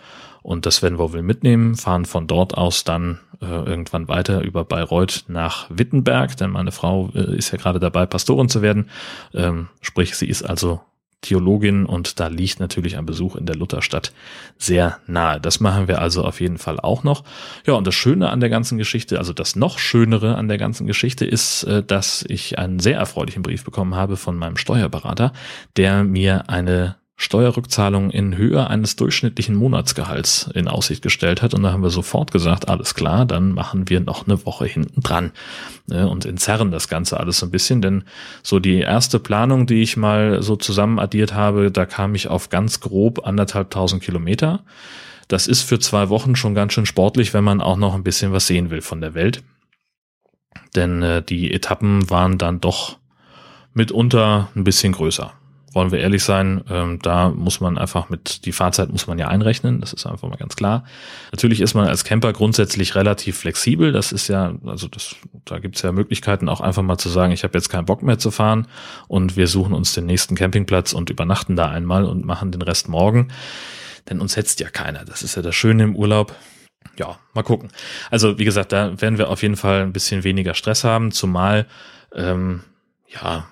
Und 0.43 0.67
das 0.67 0.83
werden 0.83 0.99
wir 0.99 1.13
wohl 1.13 1.23
mitnehmen, 1.23 1.77
fahren 1.77 2.05
von 2.05 2.27
dort 2.27 2.59
aus 2.59 2.83
dann 2.83 3.21
äh, 3.41 3.47
irgendwann 3.47 4.09
weiter 4.09 4.43
über 4.43 4.65
Bayreuth 4.65 5.25
nach 5.29 5.67
Wittenberg, 5.71 6.37
denn 6.37 6.51
meine 6.51 6.73
Frau 6.73 7.11
äh, 7.15 7.37
ist 7.37 7.53
ja 7.53 7.59
gerade 7.59 7.79
dabei, 7.79 8.07
Pastorin 8.07 8.49
zu 8.49 8.61
werden. 8.61 8.91
Ähm, 9.35 9.69
sprich, 9.81 10.17
sie 10.17 10.27
ist 10.27 10.43
also 10.43 10.81
Theologin 11.23 11.87
und 11.87 12.21
da 12.21 12.27
liegt 12.27 12.61
natürlich 12.61 12.99
ein 12.99 13.07
Besuch 13.07 13.37
in 13.37 13.47
der 13.47 13.57
Lutherstadt 13.57 14.13
sehr 14.59 14.99
nahe. 15.07 15.41
Das 15.41 15.61
machen 15.61 15.89
wir 15.89 16.01
also 16.01 16.25
auf 16.25 16.41
jeden 16.41 16.59
Fall 16.59 16.79
auch 16.79 17.05
noch. 17.05 17.25
Ja, 17.67 17.75
und 17.75 17.87
das 17.87 17.95
Schöne 17.95 18.29
an 18.31 18.41
der 18.41 18.51
ganzen 18.51 18.77
Geschichte, 18.77 19.19
also 19.19 19.33
das 19.33 19.57
noch 19.57 19.79
Schönere 19.79 20.37
an 20.37 20.49
der 20.49 20.59
ganzen 20.59 20.87
Geschichte 20.87 21.25
ist, 21.25 21.63
äh, 21.65 21.83
dass 21.83 22.25
ich 22.29 22.59
einen 22.59 22.81
sehr 22.81 22.99
erfreulichen 22.99 23.43
Brief 23.43 23.65
bekommen 23.65 23.95
habe 23.95 24.17
von 24.17 24.37
meinem 24.37 24.57
Steuerberater, 24.57 25.33
der 25.77 26.05
mir 26.05 26.51
eine 26.51 26.97
Steuerrückzahlung 27.23 28.11
in 28.11 28.37
Höhe 28.37 28.67
eines 28.67 28.97
durchschnittlichen 28.97 29.55
Monatsgehalts 29.55 30.51
in 30.55 30.67
Aussicht 30.67 31.03
gestellt 31.03 31.41
hat. 31.41 31.55
Und 31.55 31.63
da 31.63 31.71
haben 31.71 31.85
wir 31.85 31.91
sofort 31.91 32.33
gesagt, 32.33 32.69
alles 32.69 32.97
klar, 32.97 33.27
dann 33.27 33.53
machen 33.53 33.89
wir 33.89 34.01
noch 34.01 34.27
eine 34.27 34.45
Woche 34.45 34.67
hinten 34.67 35.03
dran 35.03 35.31
ne, 35.87 36.09
und 36.09 36.27
entzerren 36.27 36.73
das 36.73 36.89
Ganze 36.89 37.21
alles 37.21 37.39
so 37.39 37.47
ein 37.47 37.53
bisschen. 37.53 37.81
Denn 37.81 38.03
so 38.43 38.59
die 38.59 38.81
erste 38.81 39.21
Planung, 39.21 39.69
die 39.69 39.83
ich 39.83 39.97
mal 39.97 40.43
so 40.43 40.57
zusammen 40.57 40.99
addiert 40.99 41.33
habe, 41.33 41.71
da 41.71 41.87
kam 41.87 42.17
ich 42.17 42.27
auf 42.27 42.49
ganz 42.49 42.81
grob 42.81 43.25
anderthalb 43.25 43.71
tausend 43.71 44.03
Kilometer. 44.03 44.65
Das 45.29 45.47
ist 45.47 45.63
für 45.63 45.79
zwei 45.79 46.09
Wochen 46.09 46.35
schon 46.35 46.57
ganz 46.57 46.73
schön 46.73 46.87
sportlich, 46.87 47.33
wenn 47.35 47.45
man 47.45 47.61
auch 47.61 47.77
noch 47.77 47.95
ein 47.95 48.03
bisschen 48.03 48.33
was 48.33 48.49
sehen 48.49 48.71
will 48.71 48.83
von 48.83 49.01
der 49.01 49.15
Welt. 49.15 49.45
Denn 50.75 51.03
äh, 51.05 51.23
die 51.23 51.55
Etappen 51.55 52.11
waren 52.11 52.37
dann 52.37 52.61
doch 52.61 52.99
mitunter 53.75 54.49
ein 54.57 54.65
bisschen 54.65 54.93
größer 54.93 55.33
wollen 55.75 55.91
wir 55.91 55.99
ehrlich 55.99 56.23
sein, 56.25 56.63
ähm, 56.71 56.99
da 57.03 57.31
muss 57.31 57.61
man 57.61 57.79
einfach 57.79 58.09
mit, 58.09 58.45
die 58.45 58.53
Fahrzeit 58.53 58.91
muss 58.91 59.07
man 59.07 59.19
ja 59.19 59.29
einrechnen, 59.29 59.81
das 59.81 59.93
ist 59.93 60.07
einfach 60.07 60.29
mal 60.29 60.37
ganz 60.37 60.57
klar. 60.57 60.85
Natürlich 61.31 61.61
ist 61.61 61.75
man 61.75 61.87
als 61.87 62.05
Camper 62.05 62.33
grundsätzlich 62.33 62.95
relativ 62.95 63.39
flexibel, 63.39 63.93
das 63.93 64.13
ist 64.13 64.29
ja, 64.29 64.55
also 64.67 64.89
das, 64.89 65.17
da 65.45 65.59
gibt's 65.59 65.83
ja 65.83 65.93
Möglichkeiten 65.93 66.49
auch 66.49 66.61
einfach 66.61 66.83
mal 66.83 66.99
zu 66.99 67.09
sagen, 67.09 67.33
ich 67.33 67.45
habe 67.45 67.57
jetzt 67.57 67.69
keinen 67.69 67.87
Bock 67.87 68.03
mehr 68.03 68.19
zu 68.19 68.31
fahren 68.31 68.67
und 69.09 69.37
wir 69.37 69.47
suchen 69.47 69.75
uns 69.75 69.95
den 69.95 70.07
nächsten 70.07 70.35
Campingplatz 70.35 70.93
und 70.93 71.11
übernachten 71.11 71.57
da 71.57 71.69
einmal 71.71 72.05
und 72.05 72.25
machen 72.25 72.53
den 72.53 72.63
Rest 72.63 72.89
morgen. 72.89 73.29
Denn 74.11 74.21
uns 74.21 74.37
hetzt 74.37 74.61
ja 74.61 74.69
keiner, 74.69 75.05
das 75.05 75.23
ist 75.23 75.37
ja 75.37 75.43
das 75.43 75.55
Schöne 75.55 75.85
im 75.85 75.97
Urlaub. 75.97 76.35
Ja, 76.99 77.19
mal 77.35 77.43
gucken. 77.43 77.71
Also 78.11 78.39
wie 78.39 78.45
gesagt, 78.45 78.73
da 78.73 79.01
werden 79.01 79.19
wir 79.19 79.31
auf 79.31 79.43
jeden 79.43 79.57
Fall 79.57 79.83
ein 79.83 79.93
bisschen 79.93 80.25
weniger 80.25 80.55
Stress 80.55 80.85
haben, 80.85 81.13
zumal 81.13 81.67
ähm, 82.15 82.63
ja, 83.09 83.47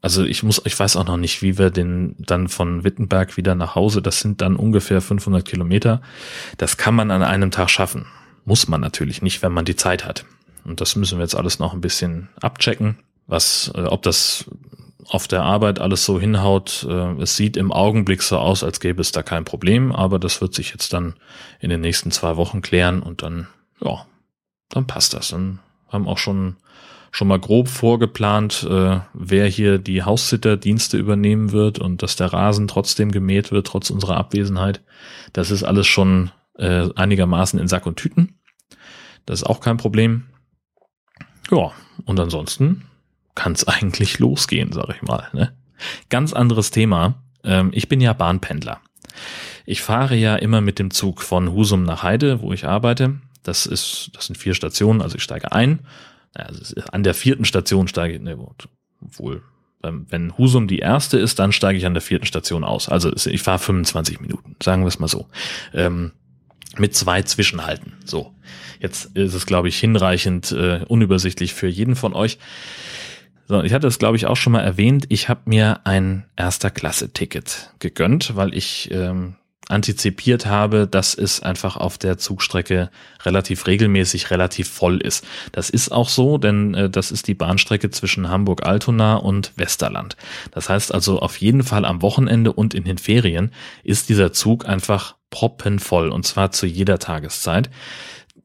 also 0.00 0.24
ich 0.24 0.42
muss, 0.42 0.62
ich 0.64 0.78
weiß 0.78 0.96
auch 0.96 1.06
noch 1.06 1.16
nicht, 1.16 1.42
wie 1.42 1.58
wir 1.58 1.70
den 1.70 2.14
dann 2.18 2.48
von 2.48 2.84
Wittenberg 2.84 3.36
wieder 3.36 3.54
nach 3.54 3.74
Hause, 3.74 4.00
das 4.00 4.20
sind 4.20 4.40
dann 4.40 4.56
ungefähr 4.56 5.00
500 5.00 5.44
Kilometer. 5.44 6.02
Das 6.56 6.76
kann 6.76 6.94
man 6.94 7.10
an 7.10 7.22
einem 7.22 7.50
Tag 7.50 7.70
schaffen. 7.70 8.06
Muss 8.44 8.68
man 8.68 8.80
natürlich 8.80 9.22
nicht, 9.22 9.42
wenn 9.42 9.52
man 9.52 9.64
die 9.64 9.76
Zeit 9.76 10.04
hat. 10.04 10.24
Und 10.64 10.80
das 10.80 10.96
müssen 10.96 11.18
wir 11.18 11.24
jetzt 11.24 11.34
alles 11.34 11.58
noch 11.58 11.72
ein 11.72 11.80
bisschen 11.80 12.28
abchecken, 12.40 12.98
was, 13.26 13.72
äh, 13.74 13.82
ob 13.82 14.02
das 14.02 14.50
auf 15.08 15.26
der 15.26 15.42
Arbeit 15.42 15.80
alles 15.80 16.04
so 16.04 16.20
hinhaut. 16.20 16.86
Äh, 16.88 17.20
es 17.20 17.36
sieht 17.36 17.56
im 17.56 17.72
Augenblick 17.72 18.22
so 18.22 18.38
aus, 18.38 18.62
als 18.62 18.80
gäbe 18.80 19.00
es 19.00 19.12
da 19.12 19.22
kein 19.22 19.44
Problem, 19.44 19.92
aber 19.92 20.18
das 20.18 20.40
wird 20.40 20.54
sich 20.54 20.70
jetzt 20.70 20.92
dann 20.92 21.14
in 21.60 21.70
den 21.70 21.80
nächsten 21.80 22.10
zwei 22.10 22.36
Wochen 22.36 22.62
klären 22.62 23.02
und 23.02 23.22
dann, 23.22 23.48
ja, 23.80 24.06
dann 24.68 24.86
passt 24.86 25.14
das. 25.14 25.30
Dann 25.30 25.60
haben 25.88 26.06
auch 26.06 26.18
schon 26.18 26.56
schon 27.10 27.28
mal 27.28 27.38
grob 27.38 27.68
vorgeplant, 27.68 28.66
äh, 28.68 29.00
wer 29.14 29.46
hier 29.46 29.78
die 29.78 30.02
Haussitter-Dienste 30.02 30.98
übernehmen 30.98 31.52
wird 31.52 31.78
und 31.78 32.02
dass 32.02 32.16
der 32.16 32.32
Rasen 32.32 32.68
trotzdem 32.68 33.10
gemäht 33.10 33.50
wird, 33.50 33.66
trotz 33.66 33.90
unserer 33.90 34.16
Abwesenheit. 34.16 34.82
Das 35.32 35.50
ist 35.50 35.64
alles 35.64 35.86
schon 35.86 36.30
äh, 36.58 36.88
einigermaßen 36.94 37.58
in 37.58 37.68
Sack 37.68 37.86
und 37.86 37.96
Tüten. 37.96 38.38
Das 39.26 39.40
ist 39.40 39.46
auch 39.46 39.60
kein 39.60 39.76
Problem. 39.76 40.26
Ja, 41.50 41.72
und 42.04 42.20
ansonsten 42.20 42.84
kann 43.34 43.52
es 43.52 43.66
eigentlich 43.68 44.18
losgehen, 44.18 44.72
sag 44.72 44.90
ich 44.90 45.02
mal. 45.02 45.28
Ne? 45.32 45.56
Ganz 46.08 46.32
anderes 46.32 46.70
Thema. 46.70 47.22
Ähm, 47.44 47.70
ich 47.72 47.88
bin 47.88 48.00
ja 48.00 48.12
Bahnpendler. 48.12 48.80
Ich 49.64 49.82
fahre 49.82 50.16
ja 50.16 50.36
immer 50.36 50.60
mit 50.60 50.78
dem 50.78 50.90
Zug 50.90 51.22
von 51.22 51.52
Husum 51.52 51.82
nach 51.82 52.02
Heide, 52.02 52.40
wo 52.40 52.52
ich 52.52 52.66
arbeite. 52.66 53.20
Das 53.42 53.66
ist, 53.66 54.10
das 54.14 54.26
sind 54.26 54.36
vier 54.36 54.54
Stationen, 54.54 55.02
also 55.02 55.16
ich 55.16 55.22
steige 55.22 55.52
ein, 55.52 55.80
also 56.34 56.80
an 56.92 57.02
der 57.02 57.14
vierten 57.14 57.44
Station 57.44 57.88
steige 57.88 58.14
ich, 58.14 58.20
ne, 58.20 58.38
wohl, 59.00 59.42
ähm, 59.82 60.06
wenn 60.10 60.36
Husum 60.36 60.68
die 60.68 60.78
erste 60.78 61.18
ist, 61.18 61.38
dann 61.38 61.52
steige 61.52 61.78
ich 61.78 61.86
an 61.86 61.94
der 61.94 62.02
vierten 62.02 62.26
Station 62.26 62.64
aus. 62.64 62.88
Also 62.88 63.12
ich 63.14 63.42
fahre 63.42 63.58
25 63.58 64.20
Minuten, 64.20 64.56
sagen 64.62 64.82
wir 64.82 64.88
es 64.88 64.98
mal 64.98 65.08
so. 65.08 65.26
Ähm, 65.72 66.12
mit 66.76 66.94
zwei 66.94 67.22
Zwischenhalten. 67.22 67.94
So, 68.04 68.32
jetzt 68.80 69.16
ist 69.16 69.34
es, 69.34 69.46
glaube 69.46 69.68
ich, 69.68 69.78
hinreichend 69.78 70.52
äh, 70.52 70.84
unübersichtlich 70.86 71.54
für 71.54 71.68
jeden 71.68 71.96
von 71.96 72.14
euch. 72.14 72.38
So, 73.46 73.62
ich 73.62 73.72
hatte 73.72 73.86
es, 73.86 73.98
glaube 73.98 74.16
ich, 74.16 74.26
auch 74.26 74.36
schon 74.36 74.52
mal 74.52 74.60
erwähnt. 74.60 75.06
Ich 75.08 75.28
habe 75.30 75.40
mir 75.46 75.80
ein 75.84 76.26
erster 76.36 76.70
Klasse-Ticket 76.70 77.72
gegönnt, 77.78 78.36
weil 78.36 78.54
ich 78.54 78.90
ähm, 78.92 79.36
antizipiert 79.68 80.46
habe, 80.46 80.86
dass 80.86 81.14
es 81.14 81.40
einfach 81.42 81.76
auf 81.76 81.98
der 81.98 82.18
Zugstrecke 82.18 82.90
relativ 83.24 83.66
regelmäßig 83.66 84.30
relativ 84.30 84.68
voll 84.68 85.00
ist. 85.00 85.24
Das 85.52 85.70
ist 85.70 85.92
auch 85.92 86.08
so, 86.08 86.38
denn 86.38 86.74
äh, 86.74 86.90
das 86.90 87.10
ist 87.10 87.28
die 87.28 87.34
Bahnstrecke 87.34 87.90
zwischen 87.90 88.28
Hamburg-Altona 88.28 89.16
und 89.16 89.52
Westerland. 89.56 90.16
Das 90.50 90.68
heißt 90.68 90.92
also 90.92 91.20
auf 91.20 91.36
jeden 91.36 91.62
Fall 91.62 91.84
am 91.84 92.02
Wochenende 92.02 92.52
und 92.52 92.74
in 92.74 92.84
den 92.84 92.98
Ferien 92.98 93.52
ist 93.84 94.08
dieser 94.08 94.32
Zug 94.32 94.66
einfach 94.66 95.16
proppenvoll 95.30 96.08
und 96.08 96.26
zwar 96.26 96.50
zu 96.50 96.66
jeder 96.66 96.98
Tageszeit. 96.98 97.70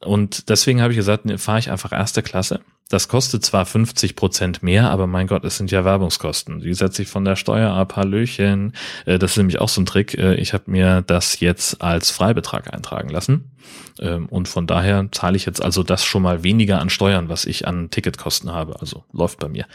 Und 0.01 0.49
deswegen 0.49 0.81
habe 0.81 0.91
ich 0.91 0.97
gesagt, 0.97 1.25
ne, 1.25 1.37
fahre 1.37 1.59
ich 1.59 1.71
einfach 1.71 1.93
erste 1.93 2.21
Klasse 2.21 2.59
das 2.89 3.07
kostet 3.07 3.43
zwar 3.43 3.65
50 3.65 4.15
Prozent 4.15 4.61
mehr, 4.61 4.89
aber 4.89 5.07
mein 5.07 5.27
Gott, 5.27 5.45
es 5.45 5.57
sind 5.57 5.71
ja 5.71 5.83
Werbungskosten. 5.83 6.59
Die 6.59 6.73
setze 6.73 7.01
ich 7.01 7.07
von 7.07 7.25
der 7.25 7.35
Steuer 7.35 7.71
ab, 7.71 7.95
Hallöchen. 7.95 8.73
Äh, 9.05 9.17
das 9.17 9.31
ist 9.31 9.37
nämlich 9.37 9.59
auch 9.59 9.69
so 9.69 9.81
ein 9.81 9.85
Trick. 9.85 10.17
Äh, 10.17 10.35
ich 10.35 10.53
habe 10.53 10.69
mir 10.69 11.01
das 11.01 11.39
jetzt 11.39 11.81
als 11.81 12.11
Freibetrag 12.11 12.73
eintragen 12.73 13.09
lassen. 13.09 13.51
Ähm, 13.99 14.27
und 14.27 14.47
von 14.47 14.67
daher 14.67 15.07
zahle 15.11 15.37
ich 15.37 15.45
jetzt 15.45 15.61
also 15.61 15.83
das 15.83 16.03
schon 16.03 16.21
mal 16.21 16.43
weniger 16.43 16.79
an 16.79 16.89
Steuern, 16.89 17.29
was 17.29 17.45
ich 17.45 17.67
an 17.67 17.89
Ticketkosten 17.89 18.51
habe. 18.51 18.79
Also 18.79 19.03
läuft 19.11 19.39
bei 19.39 19.47
mir. 19.47 19.65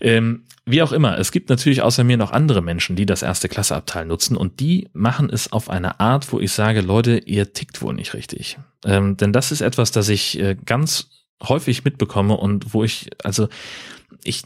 Ähm, 0.00 0.44
wie 0.64 0.82
auch 0.82 0.92
immer, 0.92 1.18
es 1.18 1.30
gibt 1.30 1.48
natürlich 1.48 1.82
außer 1.82 2.02
mir 2.02 2.16
noch 2.16 2.32
andere 2.32 2.60
Menschen, 2.60 2.96
die 2.96 3.06
das 3.06 3.22
erste 3.22 3.48
Klasseabteil 3.48 4.04
nutzen 4.04 4.36
und 4.36 4.58
die 4.58 4.88
machen 4.92 5.30
es 5.30 5.52
auf 5.52 5.70
eine 5.70 6.00
Art, 6.00 6.32
wo 6.32 6.40
ich 6.40 6.50
sage, 6.50 6.80
Leute, 6.80 7.18
ihr 7.18 7.52
tickt 7.52 7.82
wohl 7.82 7.94
nicht 7.94 8.14
richtig. 8.14 8.58
Ähm, 8.84 9.16
denn 9.16 9.32
das 9.32 9.52
ist 9.52 9.60
etwas, 9.60 9.92
das 9.92 10.08
ich 10.08 10.40
äh, 10.40 10.56
ganz 10.64 11.08
häufig 11.42 11.84
mitbekomme 11.84 12.36
und 12.36 12.72
wo 12.74 12.84
ich, 12.84 13.10
also 13.22 13.48
ich, 14.24 14.42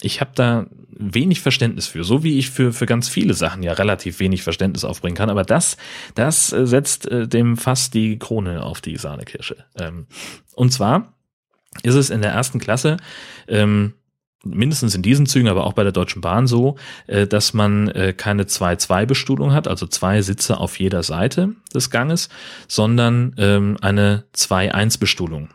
ich 0.00 0.20
habe 0.20 0.32
da 0.34 0.66
wenig 0.98 1.40
Verständnis 1.40 1.86
für, 1.86 2.04
so 2.04 2.22
wie 2.22 2.38
ich 2.38 2.50
für, 2.50 2.72
für 2.72 2.86
ganz 2.86 3.08
viele 3.08 3.34
Sachen 3.34 3.62
ja 3.62 3.72
relativ 3.72 4.18
wenig 4.18 4.42
Verständnis 4.42 4.84
aufbringen 4.84 5.16
kann. 5.16 5.30
Aber 5.30 5.44
das, 5.44 5.76
das 6.14 6.52
äh, 6.52 6.66
setzt 6.66 7.06
äh, 7.06 7.28
dem 7.28 7.56
fast 7.56 7.94
die 7.94 8.18
Krone 8.18 8.62
auf 8.62 8.80
die 8.80 8.96
Sahnekirsche. 8.96 9.64
Ähm, 9.78 10.06
und 10.54 10.72
zwar 10.72 11.14
ist 11.82 11.94
es 11.94 12.10
in 12.10 12.22
der 12.22 12.32
ersten 12.32 12.58
Klasse, 12.58 12.96
ähm, 13.48 13.94
mindestens 14.54 14.94
in 14.94 15.02
diesen 15.02 15.26
Zügen, 15.26 15.48
aber 15.48 15.64
auch 15.64 15.72
bei 15.72 15.82
der 15.82 15.92
Deutschen 15.92 16.20
Bahn 16.20 16.46
so, 16.46 16.76
äh, 17.06 17.26
dass 17.26 17.54
man 17.54 17.88
äh, 17.88 18.12
keine 18.16 18.44
2-2-Bestuhlung 18.44 19.52
hat, 19.52 19.68
also 19.68 19.86
zwei 19.86 20.22
Sitze 20.22 20.58
auf 20.58 20.78
jeder 20.78 21.02
Seite 21.02 21.50
des 21.74 21.90
Ganges, 21.90 22.28
sondern 22.68 23.34
ähm, 23.38 23.76
eine 23.80 24.24
2-1-Bestuhlung. 24.34 25.50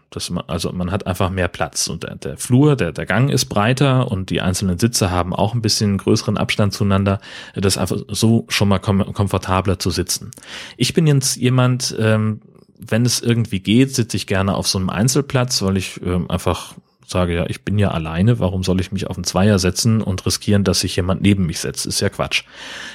also 0.47 0.71
man 0.71 0.91
hat 0.91 1.07
einfach 1.07 1.29
mehr 1.29 1.47
Platz 1.47 1.87
und 1.87 2.05
der, 2.23 2.37
Flur, 2.37 2.75
der, 2.75 2.91
der 2.91 3.05
Gang 3.05 3.29
ist 3.29 3.45
breiter 3.45 4.11
und 4.11 4.29
die 4.29 4.41
einzelnen 4.41 4.79
Sitze 4.79 5.11
haben 5.11 5.33
auch 5.33 5.53
ein 5.53 5.61
bisschen 5.61 5.97
größeren 5.97 6.37
Abstand 6.37 6.73
zueinander. 6.73 7.19
Das 7.55 7.75
ist 7.75 7.77
einfach 7.77 7.97
so 8.09 8.45
schon 8.49 8.67
mal 8.67 8.79
kom 8.79 9.13
komfortabler 9.13 9.79
zu 9.79 9.89
sitzen. 9.89 10.31
Ich 10.77 10.93
bin 10.93 11.07
jetzt 11.07 11.37
jemand, 11.37 11.95
ähm, 11.99 12.41
wenn 12.77 13.05
es 13.05 13.21
irgendwie 13.21 13.59
geht, 13.59 13.95
sitze 13.95 14.17
ich 14.17 14.27
gerne 14.27 14.55
auf 14.55 14.67
so 14.67 14.79
einem 14.79 14.89
Einzelplatz, 14.89 15.61
weil 15.61 15.77
ich 15.77 16.01
ähm, 16.03 16.29
einfach 16.29 16.75
sage, 17.11 17.35
ja, 17.35 17.45
ich 17.47 17.63
bin 17.63 17.77
ja 17.77 17.91
alleine, 17.91 18.39
warum 18.39 18.63
soll 18.63 18.81
ich 18.81 18.91
mich 18.91 19.07
auf 19.07 19.17
einen 19.17 19.23
Zweier 19.23 19.59
setzen 19.59 20.01
und 20.01 20.25
riskieren, 20.25 20.63
dass 20.63 20.79
sich 20.79 20.95
jemand 20.95 21.21
neben 21.21 21.45
mich 21.45 21.59
setzt? 21.59 21.85
Ist 21.85 22.01
ja 22.01 22.09
Quatsch. 22.09 22.43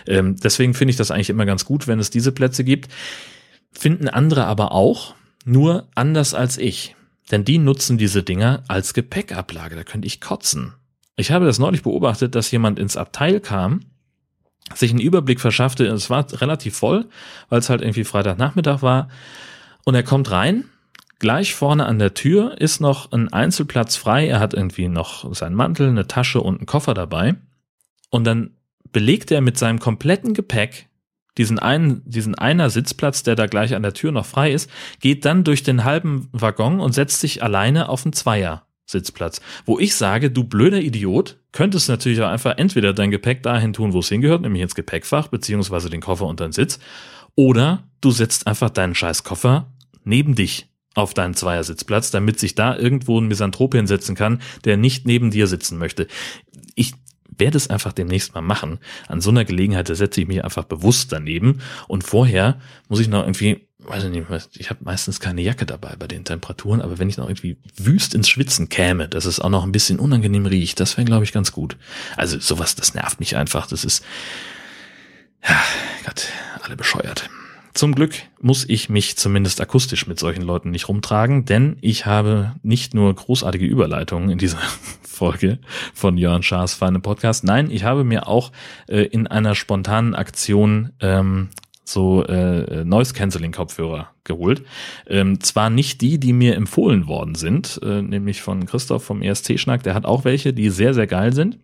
Ähm, 0.07 0.37
deswegen 0.37 0.75
finde 0.75 0.91
ich 0.91 0.97
das 0.97 1.11
eigentlich 1.11 1.31
immer 1.31 1.47
ganz 1.47 1.65
gut, 1.65 1.87
wenn 1.87 2.01
es 2.01 2.11
diese 2.11 2.33
Plätze 2.33 2.65
gibt. 2.65 2.89
Finden 3.73 4.09
andere 4.09 4.47
aber 4.47 4.73
auch, 4.73 5.15
nur 5.45 5.89
anders 5.95 6.35
als 6.35 6.59
ich. 6.59 6.97
Denn 7.31 7.45
die 7.45 7.59
nutzen 7.59 7.99
diese 7.99 8.23
Dinger 8.23 8.65
als 8.69 8.95
Gepäckablage. 8.95 9.77
Da 9.77 9.85
könnte 9.85 10.07
ich 10.07 10.21
kotzen. 10.21 10.75
Ich 11.17 11.31
habe 11.31 11.47
das 11.47 11.59
neulich 11.59 11.83
beobachtet, 11.83 12.35
dass 12.35 12.51
jemand 12.51 12.79
ins 12.79 12.97
Abteil 12.97 13.41
kam, 13.41 13.81
sich 14.75 14.91
einen 14.91 15.01
Überblick 15.01 15.41
verschaffte. 15.41 15.87
Es 15.87 16.11
war 16.11 16.27
relativ 16.41 16.77
voll, 16.77 17.07
weil 17.49 17.61
es 17.61 17.71
halt 17.71 17.81
irgendwie 17.81 18.05
Freitagnachmittag 18.05 18.83
war. 18.83 19.09
Und 19.85 19.95
er 19.95 20.03
kommt 20.03 20.31
rein 20.31 20.65
Gleich 21.19 21.55
vorne 21.55 21.87
an 21.87 21.99
der 21.99 22.15
Tür 22.15 22.61
ist 22.61 22.81
noch 22.81 23.13
ein 23.13 23.33
Einzelplatz 23.33 23.97
frei. 23.97 24.29
Er 24.29 24.41
hat 24.41 24.53
irgendwie 24.55 24.89
noch 24.89 25.35
seinen 25.35 25.55
Mantel, 25.55 25.89
eine 25.89 26.07
Tasche 26.07 26.41
und 26.41 26.59
einen 26.59 26.67
Koffer 26.67 26.93
dabei. 26.93 27.37
Und 28.11 28.25
dann 28.25 28.51
belegt 28.93 29.31
er 29.31 29.41
mit 29.41 29.59
seinem 29.59 29.79
kompletten 29.79 30.35
Gepäck 30.35 30.89
diesen 31.39 31.59
einen, 31.59 32.03
diesen 32.05 32.35
einer 32.35 32.71
Sitzplatz, 32.71 33.23
der 33.23 33.35
da 33.35 33.47
gleich 33.47 33.75
an 33.75 33.83
der 33.83 33.93
Tür 33.93 34.13
noch 34.13 34.27
frei 34.27 34.53
ist, 34.53 34.71
geht 35.01 35.25
dann 35.25 35.45
durch 35.45 35.63
den 35.63 35.85
halben 35.85 36.29
Waggon 36.33 36.81
und 36.81 36.93
setzt 36.93 37.21
sich 37.21 37.43
alleine 37.43 37.89
auf 37.89 38.05
einen 38.05 38.13
Zweier. 38.13 38.63
Sitzplatz. 38.89 39.41
Wo 39.65 39.81
ich 39.81 39.97
sage, 39.97 40.31
du 40.31 40.45
blöder 40.45 40.81
Idiot, 40.81 41.39
könntest 41.51 41.89
natürlich 41.89 42.23
auch 42.23 42.29
einfach 42.29 42.57
entweder 42.57 42.93
dein 42.93 43.11
Gepäck 43.11 43.43
dahin 43.43 43.73
tun, 43.73 43.93
wo 43.93 43.99
es 43.99 44.09
hingehört, 44.09 44.43
nämlich 44.43 44.63
ins 44.63 44.77
Gepäckfach, 44.77 45.27
beziehungsweise 45.27 45.91
den 45.91 46.01
Koffer 46.01 46.27
unter 46.27 46.47
den 46.47 46.53
Sitz, 46.53 46.79
oder 47.35 47.83
du 48.01 48.13
setzt 48.13 48.47
einfach 48.47 48.71
deinen 48.71 48.95
scheiß 48.95 49.25
Koffer 49.25 49.73
neben 50.05 50.37
dich 50.37 50.69
auf 50.97 51.15
deinen 51.15 51.35
Zweiersitzplatz, 51.35 52.11
damit 52.11 52.41
sich 52.41 52.55
da 52.55 52.77
irgendwo 52.77 53.21
ein 53.21 53.29
Misanthrop 53.29 53.75
hinsetzen 53.75 54.17
kann, 54.17 54.41
der 54.65 54.77
nicht 54.77 55.07
neben 55.07 55.31
dir 55.31 55.47
sitzen 55.47 55.79
möchte. 55.79 56.09
Ich 56.75 56.95
werde 57.39 57.59
es 57.59 57.69
einfach 57.69 57.93
demnächst 57.93 58.35
mal 58.35 58.41
machen. 58.41 58.79
An 59.07 59.21
so 59.21 59.31
einer 59.31 59.45
Gelegenheit 59.45 59.89
setze 59.89 60.23
ich 60.23 60.27
mich 60.27 60.43
einfach 60.43 60.65
bewusst 60.65 61.13
daneben 61.13 61.61
und 61.87 62.03
vorher 62.03 62.59
muss 62.89 63.01
ich 63.01 63.09
noch 63.09 63.25
irgendwie, 63.25 63.69
weiß 63.81 64.05
ich 64.05 64.11
nicht, 64.11 64.27
ich 64.55 64.71
habe 64.71 64.85
meistens 64.85 65.21
keine 65.21 65.43
Jacke 65.43 65.67
dabei 65.67 65.97
bei 65.97 66.07
den 66.07 66.25
Temperaturen, 66.25 66.81
aber 66.81 66.99
wenn 66.99 67.11
ich 67.11 67.19
noch 67.19 67.29
irgendwie 67.29 67.59
wüst 67.77 68.15
ins 68.15 68.31
Schwitzen 68.31 68.71
käme, 68.71 69.07
dass 69.07 69.27
es 69.27 69.39
auch 69.39 69.51
noch 69.51 69.65
ein 69.65 69.73
bisschen 69.73 69.99
unangenehm 69.99 70.47
riecht, 70.47 70.81
das 70.81 70.97
wäre 70.97 71.05
glaube 71.05 71.25
ich 71.25 71.33
ganz 71.33 71.53
gut. 71.53 71.77
Also 72.17 72.39
sowas, 72.39 72.75
das 72.75 72.95
nervt 72.95 73.21
mich 73.21 73.37
einfach. 73.37 73.67
Das 73.67 73.85
ist, 73.85 74.03
ja, 75.47 75.63
Gott, 76.07 76.29
alle 76.63 76.77
bescheuert. 76.77 77.29
Zum 77.77 77.95
Glück 77.95 78.15
muss 78.41 78.67
ich 78.67 78.89
mich 78.89 79.19
zumindest 79.19 79.61
akustisch 79.61 80.07
mit 80.07 80.19
solchen 80.19 80.41
Leuten 80.41 80.71
nicht 80.71 80.89
rumtragen, 80.89 81.45
denn 81.45 81.77
ich 81.83 82.07
habe 82.07 82.55
nicht 82.63 82.95
nur 82.95 83.15
großartige 83.15 83.67
Überleitungen 83.67 84.31
in 84.31 84.39
dieser 84.39 84.57
Folge 85.03 85.59
von 85.93 86.17
Jörn 86.17 86.43
Schaas 86.43 86.73
Feine 86.73 87.01
Podcast. 87.01 87.45
Nein, 87.45 87.71
ich 87.71 87.85
habe 87.85 88.03
mir 88.03 88.29
auch 88.29 88.51
äh, 88.89 89.03
in 89.03 89.27
einer 89.27 89.55
spontanen 89.55 90.15
Aktion 90.15 90.93
ähm, 91.01 91.51
so 91.85 92.25
äh, 92.25 92.83
Noise 92.83 93.13
Cancelling 93.13 93.53
Kopfhörer 93.53 94.09
geholt. 94.25 94.63
Ähm, 95.07 95.41
zwar 95.41 95.69
nicht 95.69 96.01
die, 96.01 96.19
die 96.19 96.33
mir 96.33 96.55
empfohlen 96.55 97.07
worden 97.07 97.35
sind, 97.35 97.79
äh, 97.83 98.01
nämlich 98.01 98.41
von 98.41 98.65
Christoph 98.65 99.05
vom 99.05 99.21
ESC 99.21 99.61
Schnack, 99.61 99.83
der 99.83 99.95
hat 99.95 100.07
auch 100.07 100.25
welche, 100.25 100.55
die 100.55 100.71
sehr 100.71 100.95
sehr 100.95 101.07
geil 101.07 101.35
sind. 101.35 101.59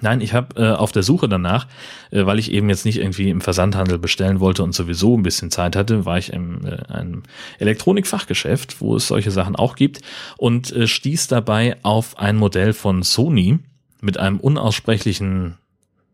Nein, 0.00 0.20
ich 0.20 0.34
habe 0.34 0.60
äh, 0.62 0.72
auf 0.72 0.92
der 0.92 1.02
Suche 1.02 1.28
danach, 1.28 1.66
äh, 2.10 2.26
weil 2.26 2.38
ich 2.38 2.52
eben 2.52 2.68
jetzt 2.68 2.84
nicht 2.84 2.98
irgendwie 2.98 3.30
im 3.30 3.40
Versandhandel 3.40 3.98
bestellen 3.98 4.40
wollte 4.40 4.62
und 4.62 4.74
sowieso 4.74 5.16
ein 5.16 5.22
bisschen 5.22 5.50
Zeit 5.50 5.76
hatte, 5.76 6.04
war 6.04 6.18
ich 6.18 6.32
im 6.32 6.64
äh, 6.66 6.76
einem 6.92 7.22
Elektronikfachgeschäft, 7.58 8.80
wo 8.80 8.96
es 8.96 9.08
solche 9.08 9.30
Sachen 9.30 9.56
auch 9.56 9.76
gibt 9.76 10.00
und 10.36 10.72
äh, 10.72 10.86
stieß 10.86 11.28
dabei 11.28 11.76
auf 11.82 12.18
ein 12.18 12.36
Modell 12.36 12.72
von 12.72 13.02
Sony 13.02 13.58
mit 14.00 14.18
einem 14.18 14.38
unaussprechlichen 14.38 15.56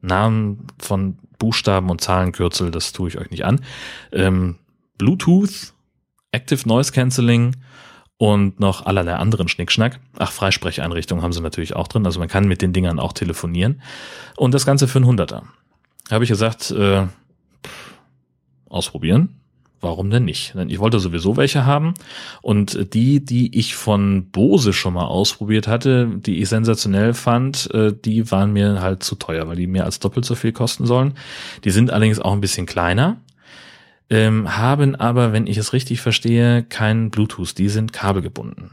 Namen 0.00 0.66
von 0.78 1.18
Buchstaben 1.38 1.90
und 1.90 2.00
Zahlenkürzel, 2.00 2.70
das 2.70 2.92
tue 2.92 3.08
ich 3.08 3.18
euch 3.18 3.30
nicht 3.30 3.44
an. 3.44 3.60
Ähm, 4.12 4.56
Bluetooth, 4.98 5.74
Active 6.32 6.68
Noise 6.68 6.92
Cancelling 6.92 7.56
und 8.24 8.58
noch 8.58 8.86
allerlei 8.86 9.16
anderen 9.16 9.48
Schnickschnack. 9.48 10.00
Ach, 10.16 10.32
Freisprecheinrichtungen 10.32 11.22
haben 11.22 11.34
sie 11.34 11.42
natürlich 11.42 11.76
auch 11.76 11.88
drin, 11.88 12.06
also 12.06 12.18
man 12.18 12.28
kann 12.28 12.48
mit 12.48 12.62
den 12.62 12.72
Dingern 12.72 12.98
auch 12.98 13.12
telefonieren. 13.12 13.82
Und 14.34 14.54
das 14.54 14.64
Ganze 14.64 14.88
für 14.88 14.96
einen 14.96 15.04
Hunderter. 15.04 15.42
Habe 16.10 16.24
ich 16.24 16.30
gesagt, 16.30 16.70
äh, 16.70 17.06
ausprobieren. 18.66 19.40
Warum 19.82 20.08
denn 20.08 20.24
nicht? 20.24 20.54
Denn 20.54 20.70
ich 20.70 20.78
wollte 20.78 21.00
sowieso 21.00 21.36
welche 21.36 21.66
haben 21.66 21.92
und 22.40 22.94
die, 22.94 23.22
die 23.22 23.58
ich 23.58 23.74
von 23.74 24.30
Bose 24.30 24.72
schon 24.72 24.94
mal 24.94 25.04
ausprobiert 25.04 25.68
hatte, 25.68 26.08
die 26.16 26.40
ich 26.40 26.48
sensationell 26.48 27.12
fand, 27.12 27.70
äh, 27.74 27.92
die 27.92 28.30
waren 28.30 28.54
mir 28.54 28.80
halt 28.80 29.02
zu 29.02 29.16
teuer, 29.16 29.46
weil 29.46 29.56
die 29.56 29.66
mehr 29.66 29.84
als 29.84 30.00
doppelt 30.00 30.24
so 30.24 30.34
viel 30.34 30.52
kosten 30.52 30.86
sollen. 30.86 31.12
Die 31.64 31.70
sind 31.70 31.90
allerdings 31.90 32.20
auch 32.20 32.32
ein 32.32 32.40
bisschen 32.40 32.64
kleiner 32.64 33.18
ähm, 34.10 34.56
haben 34.56 34.94
aber, 34.94 35.32
wenn 35.32 35.46
ich 35.46 35.56
es 35.56 35.72
richtig 35.72 36.00
verstehe, 36.00 36.62
kein 36.62 37.10
Bluetooth. 37.10 37.56
Die 37.56 37.68
sind 37.68 37.92
kabelgebunden. 37.92 38.70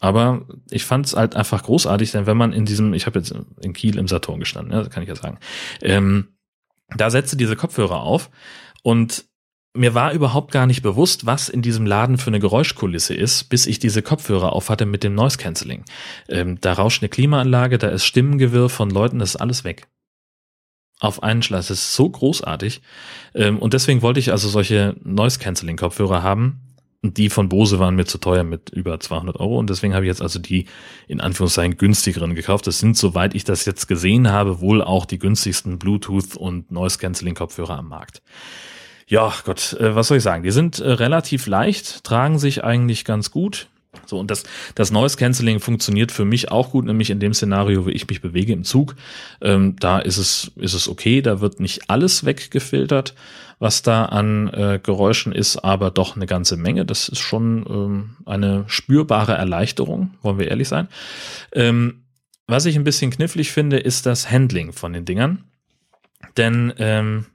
Aber 0.00 0.42
ich 0.70 0.84
fand 0.84 1.06
es 1.06 1.16
halt 1.16 1.34
einfach 1.36 1.62
großartig, 1.62 2.10
denn 2.10 2.26
wenn 2.26 2.36
man 2.36 2.52
in 2.52 2.66
diesem, 2.66 2.92
ich 2.92 3.06
habe 3.06 3.18
jetzt 3.18 3.34
in 3.60 3.72
Kiel 3.72 3.96
im 3.96 4.08
Saturn 4.08 4.40
gestanden, 4.40 4.72
ja, 4.72 4.86
kann 4.88 5.02
ich 5.02 5.08
ja 5.08 5.16
sagen, 5.16 5.38
ähm, 5.80 6.28
da 6.94 7.08
setzte 7.08 7.36
diese 7.36 7.56
Kopfhörer 7.56 8.00
auf 8.00 8.30
und 8.82 9.24
mir 9.76 9.94
war 9.94 10.12
überhaupt 10.12 10.52
gar 10.52 10.66
nicht 10.66 10.82
bewusst, 10.82 11.26
was 11.26 11.48
in 11.48 11.62
diesem 11.62 11.84
Laden 11.86 12.18
für 12.18 12.28
eine 12.28 12.38
Geräuschkulisse 12.38 13.14
ist, 13.14 13.44
bis 13.44 13.66
ich 13.66 13.78
diese 13.80 14.02
Kopfhörer 14.02 14.52
auf 14.52 14.70
hatte 14.70 14.86
mit 14.86 15.02
dem 15.02 15.14
Noise 15.14 15.38
Cancelling. 15.38 15.84
Ähm, 16.28 16.60
da 16.60 16.74
rauscht 16.74 17.02
eine 17.02 17.08
Klimaanlage, 17.08 17.78
da 17.78 17.88
ist 17.88 18.04
Stimmengewirr 18.04 18.68
von 18.68 18.90
Leuten, 18.90 19.18
das 19.18 19.30
ist 19.30 19.40
alles 19.40 19.64
weg. 19.64 19.88
Auf 21.04 21.22
einen 21.22 21.42
Schlag. 21.42 21.60
Das 21.60 21.70
ist 21.70 21.94
so 21.94 22.08
großartig. 22.08 22.80
Ähm, 23.34 23.58
und 23.58 23.74
deswegen 23.74 24.02
wollte 24.02 24.20
ich 24.20 24.32
also 24.32 24.48
solche 24.48 24.96
Noise-Canceling-Kopfhörer 25.02 26.22
haben. 26.22 26.60
Die 27.02 27.28
von 27.28 27.50
Bose 27.50 27.78
waren 27.78 27.96
mir 27.96 28.06
zu 28.06 28.16
teuer 28.16 28.44
mit 28.44 28.70
über 28.70 28.98
200 28.98 29.38
Euro. 29.38 29.58
Und 29.58 29.68
deswegen 29.68 29.94
habe 29.94 30.06
ich 30.06 30.08
jetzt 30.08 30.22
also 30.22 30.38
die 30.38 30.66
in 31.06 31.20
Anführungszeichen 31.20 31.76
günstigeren 31.76 32.34
gekauft. 32.34 32.66
Das 32.66 32.78
sind, 32.78 32.96
soweit 32.96 33.34
ich 33.34 33.44
das 33.44 33.66
jetzt 33.66 33.86
gesehen 33.88 34.32
habe, 34.32 34.60
wohl 34.60 34.82
auch 34.82 35.04
die 35.04 35.18
günstigsten 35.18 35.78
Bluetooth- 35.78 36.36
und 36.36 36.70
Noise-Canceling-Kopfhörer 36.70 37.78
am 37.78 37.88
Markt. 37.88 38.22
Ja, 39.06 39.34
Gott, 39.44 39.74
äh, 39.74 39.94
was 39.94 40.08
soll 40.08 40.16
ich 40.16 40.22
sagen? 40.22 40.44
Die 40.44 40.50
sind 40.50 40.78
äh, 40.78 40.90
relativ 40.90 41.46
leicht, 41.46 42.04
tragen 42.04 42.38
sich 42.38 42.64
eigentlich 42.64 43.04
ganz 43.04 43.30
gut. 43.30 43.68
So, 44.06 44.18
und 44.18 44.30
das, 44.30 44.44
das 44.74 44.90
Noise 44.90 45.16
Cancelling 45.16 45.60
funktioniert 45.60 46.12
für 46.12 46.24
mich 46.24 46.50
auch 46.50 46.70
gut, 46.70 46.84
nämlich 46.84 47.10
in 47.10 47.20
dem 47.20 47.34
Szenario, 47.34 47.84
wo 47.84 47.88
ich 47.88 48.08
mich 48.08 48.20
bewege 48.20 48.52
im 48.52 48.64
Zug. 48.64 48.96
Ähm, 49.40 49.76
da 49.78 49.98
ist 49.98 50.18
es, 50.18 50.52
ist 50.56 50.74
es 50.74 50.88
okay, 50.88 51.22
da 51.22 51.40
wird 51.40 51.60
nicht 51.60 51.90
alles 51.90 52.24
weggefiltert, 52.24 53.14
was 53.58 53.82
da 53.82 54.06
an 54.06 54.48
äh, 54.48 54.80
Geräuschen 54.82 55.32
ist, 55.32 55.58
aber 55.58 55.90
doch 55.90 56.16
eine 56.16 56.26
ganze 56.26 56.56
Menge. 56.56 56.84
Das 56.84 57.08
ist 57.08 57.20
schon 57.20 57.64
ähm, 57.68 58.16
eine 58.26 58.64
spürbare 58.66 59.34
Erleichterung, 59.34 60.14
wollen 60.22 60.38
wir 60.38 60.48
ehrlich 60.48 60.68
sein. 60.68 60.88
Ähm, 61.52 62.04
was 62.46 62.66
ich 62.66 62.76
ein 62.76 62.84
bisschen 62.84 63.10
knifflig 63.10 63.52
finde, 63.52 63.78
ist 63.78 64.06
das 64.06 64.30
Handling 64.30 64.72
von 64.72 64.92
den 64.92 65.04
Dingern. 65.04 65.44
Denn 66.36 66.72
ähm, 66.78 67.26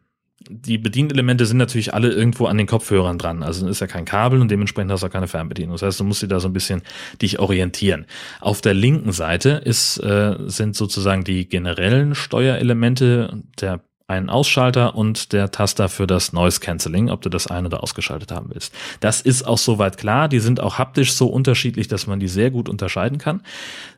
die 0.48 0.78
Bedienelemente 0.78 1.46
sind 1.46 1.58
natürlich 1.58 1.94
alle 1.94 2.10
irgendwo 2.10 2.46
an 2.46 2.58
den 2.58 2.68
Kopfhörern 2.68 3.18
dran. 3.18 3.44
Also 3.44 3.68
ist 3.68 3.82
ja 3.82 3.88
kein 3.88 4.06
Kabel 4.06 4.42
und 4.42 4.50
dementsprechend 4.50 4.92
hast 4.92 5.04
du 5.04 5.08
auch 5.08 5.12
keine 5.12 5.28
Fernbedienung. 5.28 5.74
Das 5.76 5.82
heißt, 5.82 6.00
du 6.00 6.04
musst 6.04 6.22
dir 6.22 6.28
da 6.28 6.40
so 6.40 6.48
ein 6.48 6.54
bisschen 6.54 6.82
dich 7.22 7.40
orientieren. 7.40 8.06
Auf 8.40 8.62
der 8.62 8.74
linken 8.74 9.12
Seite 9.12 9.62
ist, 9.64 9.98
äh, 9.98 10.36
sind 10.48 10.76
sozusagen 10.76 11.24
die 11.24 11.48
generellen 11.48 12.16
Steuerelemente 12.16 13.44
der 13.60 13.82
ein 14.08 14.30
Ausschalter 14.30 14.96
und 14.96 15.34
der 15.34 15.52
Taster 15.52 15.88
für 15.88 16.08
das 16.08 16.34
Noise 16.34 16.60
Cancelling, 16.62 17.12
ob 17.12 17.22
du 17.22 17.30
das 17.30 17.46
ein- 17.46 17.68
oder 17.68 17.84
ausgeschaltet 17.84 18.32
haben 18.32 18.50
willst. 18.52 18.74
Das 19.02 19.22
ist 19.22 19.44
auch 19.44 19.60
soweit 19.60 19.98
klar. 19.98 20.28
Die 20.28 20.40
sind 20.40 20.60
auch 20.60 20.80
haptisch 20.80 21.14
so 21.14 21.28
unterschiedlich, 21.28 21.88
dass 21.88 22.08
man 22.08 22.20
die 22.20 22.28
sehr 22.28 22.50
gut 22.50 22.70
unterscheiden 22.70 23.20
kann. 23.20 23.44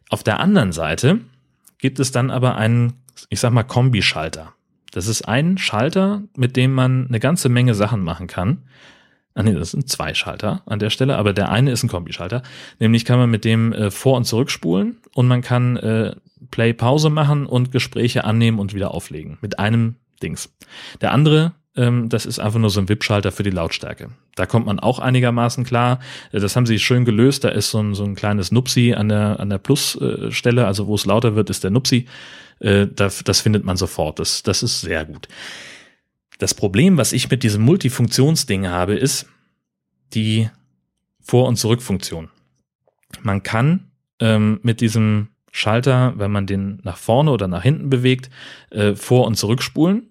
Auf 0.09 0.21
der 0.21 0.41
anderen 0.41 0.73
Seite 0.73 1.19
gibt 1.77 1.97
es 1.99 2.11
dann 2.11 2.29
aber 2.29 2.57
einen, 2.57 2.93
ich 3.29 3.39
sag 3.39 3.53
mal, 3.53 3.63
Kombischalter. 3.63 4.53
Das 4.91 5.07
ist 5.07 5.23
ein 5.23 5.57
Schalter, 5.57 6.23
mit 6.35 6.55
dem 6.57 6.73
man 6.73 7.07
eine 7.07 7.19
ganze 7.19 7.49
Menge 7.49 7.73
Sachen 7.73 8.01
machen 8.03 8.27
kann. 8.27 8.63
Ah 9.33 9.43
nee, 9.43 9.53
das 9.53 9.71
sind 9.71 9.89
zwei 9.89 10.13
Schalter 10.13 10.61
an 10.65 10.79
der 10.79 10.89
Stelle, 10.89 11.15
aber 11.15 11.31
der 11.31 11.49
eine 11.49 11.71
ist 11.71 11.83
ein 11.83 11.89
Kombischalter. 11.89 12.43
Nämlich 12.79 13.05
kann 13.05 13.17
man 13.17 13.29
mit 13.29 13.45
dem 13.45 13.71
äh, 13.71 13.89
vor- 13.89 14.17
und 14.17 14.25
zurückspulen 14.25 14.97
und 15.13 15.27
man 15.27 15.41
kann 15.41 15.77
äh, 15.77 16.15
Play-Pause 16.51 17.09
machen 17.09 17.45
und 17.45 17.71
Gespräche 17.71 18.25
annehmen 18.25 18.59
und 18.59 18.73
wieder 18.73 18.93
auflegen. 18.93 19.37
Mit 19.41 19.57
einem 19.57 19.95
Dings. 20.21 20.53
Der 20.99 21.13
andere, 21.13 21.53
ähm, 21.77 22.09
das 22.09 22.25
ist 22.25 22.39
einfach 22.39 22.59
nur 22.59 22.69
so 22.69 22.81
ein 22.81 22.89
WIP-Schalter 22.89 23.31
für 23.31 23.43
die 23.43 23.51
Lautstärke. 23.51 24.09
Da 24.35 24.45
kommt 24.45 24.65
man 24.65 24.79
auch 24.79 24.99
einigermaßen 24.99 25.63
klar. 25.63 25.99
Äh, 26.33 26.41
das 26.41 26.57
haben 26.57 26.65
sie 26.65 26.79
schön 26.79 27.05
gelöst. 27.05 27.45
Da 27.45 27.49
ist 27.49 27.71
so 27.71 27.79
ein, 27.79 27.93
so 27.93 28.03
ein 28.03 28.15
kleines 28.15 28.51
Nupsi 28.51 28.93
an 28.93 29.07
der, 29.07 29.39
an 29.39 29.49
der 29.49 29.59
Plus-Stelle, 29.59 30.67
also 30.67 30.87
wo 30.87 30.95
es 30.95 31.05
lauter 31.05 31.35
wird, 31.35 31.49
ist 31.49 31.63
der 31.63 31.71
Nupsi. 31.71 32.05
Äh, 32.61 32.87
das, 32.87 33.23
das 33.23 33.41
findet 33.41 33.65
man 33.65 33.75
sofort. 33.75 34.19
Das, 34.19 34.43
das 34.43 34.63
ist 34.63 34.81
sehr 34.81 35.05
gut. 35.05 35.27
Das 36.37 36.53
Problem, 36.53 36.97
was 36.97 37.13
ich 37.13 37.29
mit 37.29 37.43
diesem 37.43 37.61
Multifunktionsding 37.63 38.67
habe, 38.67 38.95
ist 38.95 39.27
die 40.13 40.49
Vor- 41.19 41.47
und 41.47 41.57
Zurückfunktion. 41.57 42.29
Man 43.21 43.43
kann 43.43 43.91
ähm, 44.19 44.59
mit 44.63 44.81
diesem 44.81 45.27
Schalter, 45.51 46.13
wenn 46.17 46.31
man 46.31 46.47
den 46.47 46.79
nach 46.83 46.97
vorne 46.97 47.31
oder 47.31 47.47
nach 47.47 47.63
hinten 47.63 47.89
bewegt, 47.89 48.29
äh, 48.69 48.95
vor- 48.95 49.27
und 49.27 49.35
zurückspulen. 49.35 50.09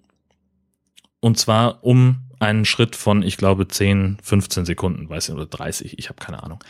Und 1.19 1.37
zwar 1.37 1.83
um 1.83 2.21
einen 2.39 2.65
Schritt 2.65 2.95
von, 2.95 3.21
ich 3.21 3.37
glaube, 3.37 3.67
10, 3.67 4.17
15 4.23 4.65
Sekunden, 4.65 5.09
weiß 5.09 5.29
ich, 5.29 5.35
oder 5.35 5.45
30, 5.45 5.99
ich 5.99 6.09
habe 6.09 6.19
keine 6.19 6.41
Ahnung. 6.41 6.63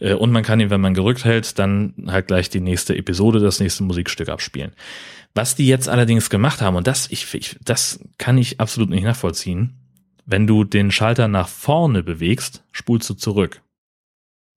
Äh, 0.00 0.14
und 0.14 0.30
man 0.30 0.42
kann 0.42 0.60
ihn, 0.60 0.70
wenn 0.70 0.80
man 0.80 0.94
gerückt 0.94 1.24
hält, 1.24 1.58
dann 1.58 1.94
halt 2.06 2.28
gleich 2.28 2.48
die 2.50 2.60
nächste 2.60 2.96
Episode, 2.96 3.38
das 3.38 3.60
nächste 3.60 3.82
Musikstück 3.82 4.28
abspielen. 4.28 4.72
Was 5.38 5.54
die 5.54 5.68
jetzt 5.68 5.88
allerdings 5.88 6.30
gemacht 6.30 6.60
haben, 6.60 6.74
und 6.74 6.88
das, 6.88 7.08
ich, 7.12 7.32
ich, 7.32 7.56
das 7.62 8.00
kann 8.18 8.36
ich 8.38 8.58
absolut 8.58 8.90
nicht 8.90 9.04
nachvollziehen, 9.04 9.72
wenn 10.26 10.48
du 10.48 10.64
den 10.64 10.90
Schalter 10.90 11.28
nach 11.28 11.46
vorne 11.46 12.02
bewegst, 12.02 12.64
spulst 12.72 13.08
du 13.08 13.14
zurück. 13.14 13.62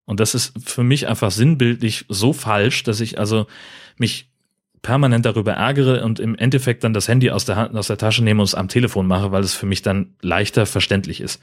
Und 0.06 0.18
das 0.18 0.34
ist 0.34 0.54
für 0.68 0.82
mich 0.82 1.06
einfach 1.06 1.30
sinnbildlich 1.30 2.04
so 2.08 2.32
falsch, 2.32 2.82
dass 2.82 2.98
ich 2.98 3.16
also 3.16 3.46
mich 3.96 4.28
permanent 4.82 5.24
darüber 5.24 5.52
ärgere 5.52 6.04
und 6.04 6.18
im 6.18 6.34
Endeffekt 6.34 6.82
dann 6.82 6.94
das 6.94 7.06
Handy 7.06 7.30
aus 7.30 7.44
der, 7.44 7.54
Hand, 7.54 7.76
aus 7.76 7.86
der 7.86 7.96
Tasche 7.96 8.24
nehme 8.24 8.40
und 8.40 8.48
es 8.48 8.56
am 8.56 8.66
Telefon 8.66 9.06
mache, 9.06 9.30
weil 9.30 9.44
es 9.44 9.54
für 9.54 9.66
mich 9.66 9.82
dann 9.82 10.16
leichter 10.20 10.66
verständlich 10.66 11.20
ist. 11.20 11.40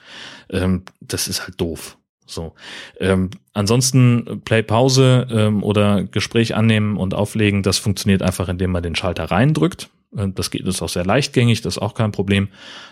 Ähm, 0.49 0.83
das 0.99 1.29
ist 1.29 1.43
halt 1.43 1.61
doof. 1.61 1.97
So. 2.29 2.53
Ähm, 2.99 3.29
ansonsten 3.53 4.41
Play 4.45 4.63
Pause 4.63 5.27
ähm, 5.31 5.63
oder 5.63 6.03
Gespräch 6.03 6.55
annehmen 6.55 6.97
und 6.97 7.13
auflegen, 7.13 7.63
das 7.63 7.77
funktioniert 7.77 8.21
einfach, 8.21 8.49
indem 8.49 8.71
man 8.71 8.83
den 8.83 8.95
Schalter 8.95 9.25
reindrückt. 9.25 9.89
Äh, 10.15 10.29
das 10.29 10.51
geht 10.51 10.65
ist 10.65 10.81
auch 10.81 10.89
sehr 10.89 11.05
leichtgängig, 11.05 11.61
das 11.61 11.77
ist 11.77 11.81
auch 11.81 11.93
kein 11.93 12.11
Problem. 12.11 12.49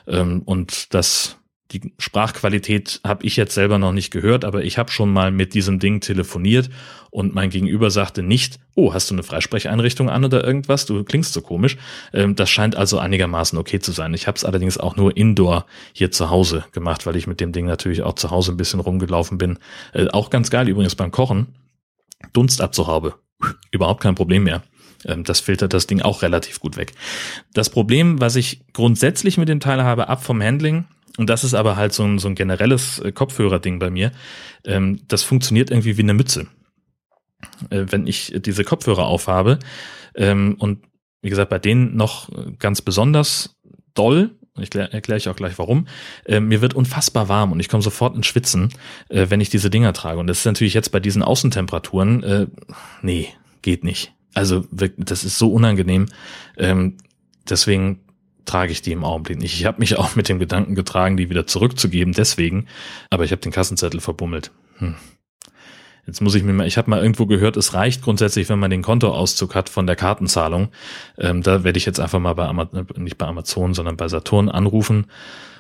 Ähm, 0.08 0.42
und 0.46 0.94
das 0.94 1.38
die 1.72 1.94
Sprachqualität 1.98 3.02
habe 3.06 3.26
ich 3.26 3.36
jetzt 3.36 3.54
selber 3.54 3.78
noch 3.78 3.92
nicht 3.92 4.12
gehört, 4.12 4.46
aber 4.46 4.64
ich 4.64 4.78
habe 4.78 4.92
schon 4.92 5.12
mal 5.12 5.32
mit 5.32 5.54
diesem 5.54 5.80
Ding 5.80 6.00
telefoniert 6.00 6.70
und 7.18 7.34
mein 7.34 7.50
Gegenüber 7.50 7.90
sagte 7.90 8.22
nicht, 8.22 8.60
oh, 8.76 8.94
hast 8.94 9.10
du 9.10 9.16
eine 9.16 9.24
Freisprecheinrichtung 9.24 10.08
an 10.08 10.24
oder 10.24 10.44
irgendwas? 10.44 10.86
Du 10.86 11.04
klingst 11.04 11.34
so 11.34 11.42
komisch. 11.42 11.76
Ähm, 12.14 12.36
das 12.36 12.48
scheint 12.52 12.76
also 12.76 13.00
einigermaßen 13.00 13.58
okay 13.58 13.80
zu 13.80 13.92
sein. 13.92 14.14
Ich 14.14 14.28
habe 14.28 14.36
es 14.36 14.46
allerdings 14.46 14.78
auch 14.78 14.98
nur 14.98 15.18
indoor 15.18 15.66
hier 15.94 16.12
zu 16.12 16.30
Hause 16.30 16.66
gemacht, 16.74 17.08
weil 17.08 17.16
ich 17.16 17.26
mit 17.26 17.40
dem 17.40 17.54
Ding 17.54 17.66
natürlich 17.66 18.04
auch 18.04 18.14
zu 18.14 18.30
Hause 18.30 18.52
ein 18.52 18.58
bisschen 18.58 18.80
rumgelaufen 18.80 19.40
bin. 19.40 19.58
Äh, 19.94 20.10
auch 20.10 20.30
ganz 20.30 20.52
geil 20.52 20.70
übrigens 20.70 20.94
beim 20.94 21.10
Kochen. 21.10 21.48
Dunstabzuhaube. 22.34 23.16
Überhaupt 23.72 24.04
kein 24.04 24.14
Problem 24.14 24.44
mehr. 24.44 24.62
Ähm, 25.04 25.24
das 25.24 25.40
filtert 25.40 25.74
das 25.74 25.88
Ding 25.88 26.04
auch 26.04 26.22
relativ 26.22 26.60
gut 26.60 26.78
weg. 26.78 26.92
Das 27.52 27.72
Problem, 27.72 28.22
was 28.22 28.36
ich 28.36 28.62
grundsätzlich 28.74 29.40
mit 29.40 29.50
dem 29.50 29.60
Teil 29.60 29.84
habe, 29.84 30.08
ab 30.08 30.24
vom 30.24 30.40
Handling, 30.40 30.86
und 31.18 31.32
das 31.32 31.44
ist 31.44 31.56
aber 31.56 31.78
halt 31.78 31.94
so 31.94 32.04
ein, 32.04 32.20
so 32.20 32.28
ein 32.28 32.36
generelles 32.36 33.00
äh, 33.00 33.12
Kopfhörer-Ding 33.12 33.80
bei 33.80 33.90
mir. 33.90 34.12
Ähm, 34.66 35.00
das 35.08 35.24
funktioniert 35.24 35.72
irgendwie 35.72 35.98
wie 35.98 36.04
eine 36.04 36.14
Mütze. 36.14 36.46
Äh, 37.70 37.86
wenn 37.90 38.08
ich 38.08 38.34
diese 38.38 38.64
Kopfhörer 38.64 39.06
aufhabe 39.06 39.60
ähm, 40.16 40.56
und 40.60 40.86
wie 41.22 41.30
gesagt, 41.30 41.50
bei 41.50 41.60
denen 41.60 41.96
noch 41.96 42.30
ganz 42.60 42.82
besonders 42.82 43.56
doll, 43.94 44.36
ich 44.60 44.74
erkläre 44.74 45.18
ich 45.18 45.30
auch 45.30 45.36
gleich 45.36 45.58
warum, 45.58 45.88
äh, 46.26 46.40
mir 46.40 46.62
wird 46.62 46.74
unfassbar 46.74 47.30
warm 47.30 47.52
und 47.52 47.60
ich 47.60 47.70
komme 47.70 47.84
sofort 47.84 48.16
ins 48.16 48.28
Schwitzen, 48.28 48.70
äh, 49.10 49.28
wenn 49.30 49.42
ich 49.42 49.50
diese 49.50 49.70
Dinger 49.70 49.94
trage. 49.94 50.20
Und 50.20 50.28
das 50.28 50.40
ist 50.40 50.46
natürlich 50.46 50.74
jetzt 50.74 50.92
bei 50.92 51.00
diesen 51.00 51.24
Außentemperaturen, 51.24 52.24
äh, 52.24 52.48
nee, 53.02 53.30
geht 53.62 53.84
nicht. 53.84 54.14
Also 54.34 54.66
das 54.72 55.24
ist 55.24 55.38
so 55.38 55.52
unangenehm. 55.52 56.08
Ähm, 56.58 56.98
deswegen 57.50 58.02
trage 58.46 58.72
ich 58.72 58.82
die 58.82 58.92
im 58.92 59.04
Augenblick 59.04 59.40
nicht. 59.40 59.54
Ich 59.54 59.66
habe 59.66 59.80
mich 59.80 59.98
auch 59.98 60.16
mit 60.16 60.30
dem 60.30 60.40
Gedanken 60.40 60.76
getragen, 60.76 61.18
die 61.18 61.30
wieder 61.30 61.48
zurückzugeben, 61.48 62.14
deswegen, 62.14 62.68
aber 63.10 63.24
ich 63.24 63.32
habe 63.32 63.42
den 63.42 63.52
Kassenzettel 63.52 64.00
verbummelt. 64.00 64.52
Hm. 64.78 64.96
Jetzt 66.08 66.22
muss 66.22 66.36
ich 66.36 66.44
mir 66.44 66.54
mal, 66.54 66.66
ich 66.66 66.78
habe 66.78 66.90
mal 66.90 67.02
irgendwo 67.02 67.26
gehört, 67.26 67.58
es 67.58 67.74
reicht 67.74 68.02
grundsätzlich, 68.02 68.48
wenn 68.48 68.60
man 68.60 68.72
den 68.72 68.82
Kontoauszug 68.82 69.54
hat 69.54 69.68
von 69.68 69.86
der 69.86 69.98
Kartenzahlung. 69.98 70.70
Ähm, 71.18 71.44
da 71.44 71.66
werde 71.66 71.78
ich 71.78 71.86
jetzt 71.86 72.00
einfach 72.00 72.20
mal 72.20 72.34
bei 72.34 72.48
Amazon, 72.48 72.88
nicht 72.96 73.18
bei 73.18 73.28
Amazon, 73.28 73.74
sondern 73.74 73.98
bei 73.98 74.08
Saturn 74.08 74.48
anrufen 74.48 75.08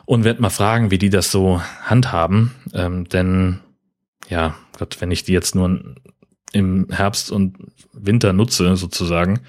und 0.05 0.23
werde 0.23 0.41
mal 0.41 0.49
fragen, 0.49 0.89
wie 0.89 0.97
die 0.97 1.10
das 1.10 1.31
so 1.31 1.62
handhaben. 1.83 2.55
Ähm, 2.73 3.10
denn 3.10 3.60
ja, 4.29 4.55
Gott, 4.77 4.97
wenn 5.01 5.12
ich 5.12 5.23
die 5.23 5.33
jetzt 5.33 5.53
nur 5.53 5.95
im 6.53 6.88
Herbst 6.89 7.29
und 7.29 7.57
Winter 7.91 8.31
nutze, 8.31 8.77
sozusagen, 8.77 9.41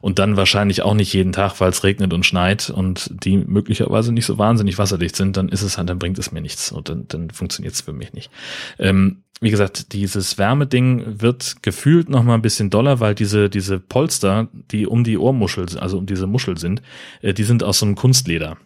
und 0.00 0.18
dann 0.18 0.36
wahrscheinlich 0.36 0.82
auch 0.82 0.94
nicht 0.94 1.12
jeden 1.12 1.32
Tag, 1.32 1.60
weil 1.60 1.70
es 1.70 1.84
regnet 1.84 2.12
und 2.12 2.24
schneit 2.24 2.70
und 2.70 3.10
die 3.24 3.36
möglicherweise 3.36 4.12
nicht 4.12 4.26
so 4.26 4.38
wahnsinnig 4.38 4.78
wasserdicht 4.78 5.16
sind, 5.16 5.36
dann 5.36 5.48
ist 5.48 5.62
es 5.62 5.76
halt, 5.76 5.88
dann 5.88 5.98
bringt 5.98 6.18
es 6.18 6.32
mir 6.32 6.40
nichts 6.40 6.70
und 6.70 6.88
dann, 6.88 7.08
dann 7.08 7.30
funktioniert 7.30 7.74
es 7.74 7.80
für 7.80 7.92
mich 7.92 8.12
nicht. 8.12 8.30
Ähm, 8.78 9.24
wie 9.40 9.50
gesagt, 9.50 9.92
dieses 9.92 10.38
Wärmeding 10.38 11.20
wird 11.20 11.62
gefühlt 11.62 12.08
noch 12.08 12.22
mal 12.22 12.34
ein 12.34 12.42
bisschen 12.42 12.70
doller, 12.70 13.00
weil 13.00 13.14
diese 13.14 13.48
diese 13.48 13.78
Polster, 13.78 14.48
die 14.70 14.86
um 14.86 15.04
die 15.04 15.18
Ohrmuschel, 15.18 15.66
also 15.78 15.98
um 15.98 16.06
diese 16.06 16.26
Muschel 16.26 16.58
sind, 16.58 16.82
äh, 17.22 17.34
die 17.34 17.44
sind 17.44 17.62
aus 17.62 17.78
so 17.78 17.86
einem 17.86 17.94
Kunstleder 17.94 18.56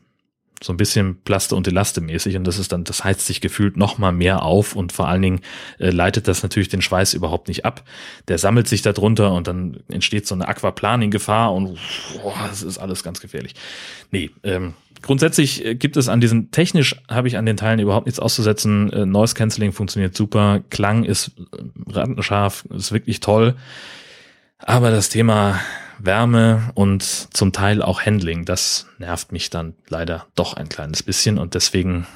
so 0.65 0.73
ein 0.73 0.77
bisschen 0.77 1.21
Plaste 1.23 1.57
und 1.57 1.67
Elaste 1.67 2.01
mäßig 2.01 2.37
und 2.37 2.45
das 2.45 2.59
ist 2.59 2.73
dann, 2.73 2.85
das 2.85 3.05
heizt 3.05 3.27
sich 3.27 3.41
gefühlt 3.41 3.77
noch 3.77 3.99
mal 3.99 4.13
mehr 4.13 4.43
auf 4.43 4.77
und 4.77 4.93
vor 4.93 5.09
allen 5.09 5.23
Dingen 5.23 5.41
äh, 5.79 5.91
leitet 5.91 6.29
das 6.29 6.43
natürlich 6.43 6.69
den 6.69 6.83
Schweiß 6.83 7.15
überhaupt 7.15 7.49
nicht 7.49 7.65
ab. 7.65 7.83
Der 8.29 8.39
sammelt 8.39 8.69
sich 8.69 8.83
da 8.83 8.93
drunter 8.93 9.33
und 9.33 9.47
dann 9.49 9.81
entsteht 9.89 10.27
so 10.27 10.35
eine 10.35 10.49
Aquaplaning-Gefahr 10.49 11.53
und 11.53 11.79
boah, 12.23 12.35
das 12.49 12.63
ist 12.63 12.79
alles 12.79 13.03
ganz 13.03 13.21
gefährlich. 13.21 13.55
Nee, 14.11 14.31
ähm, 14.43 14.75
grundsätzlich 15.03 15.65
äh, 15.65 15.75
gibt 15.75 15.97
es 15.97 16.09
an 16.09 16.21
diesen, 16.21 16.51
technisch 16.51 16.97
habe 17.09 17.29
ich 17.29 17.37
an 17.37 17.47
den 17.47 17.57
Teilen 17.57 17.81
überhaupt 17.81 18.07
nichts 18.07 18.21
auszusetzen. 18.21 18.93
Äh, 18.93 19.07
Noise 19.07 19.35
Cancelling 19.35 19.73
funktioniert 19.73 20.17
super, 20.17 20.63
Klang 20.71 21.05
ist 21.05 21.33
äh, 21.39 21.93
rattenscharf, 21.93 22.65
ist 22.75 22.93
wirklich 22.93 23.21
toll. 23.21 23.55
Aber 24.59 24.91
das 24.91 25.09
Thema 25.09 25.61
Wärme 25.99 26.71
und 26.75 27.03
zum 27.03 27.53
Teil 27.53 27.83
auch 27.83 28.03
Handling. 28.03 28.45
Das 28.45 28.87
nervt 28.99 29.33
mich 29.33 29.51
dann 29.51 29.75
leider 29.89 30.27
doch 30.35 30.55
ein 30.55 30.69
kleines 30.69 31.03
bisschen 31.03 31.39
und 31.39 31.55
deswegen 31.55 32.07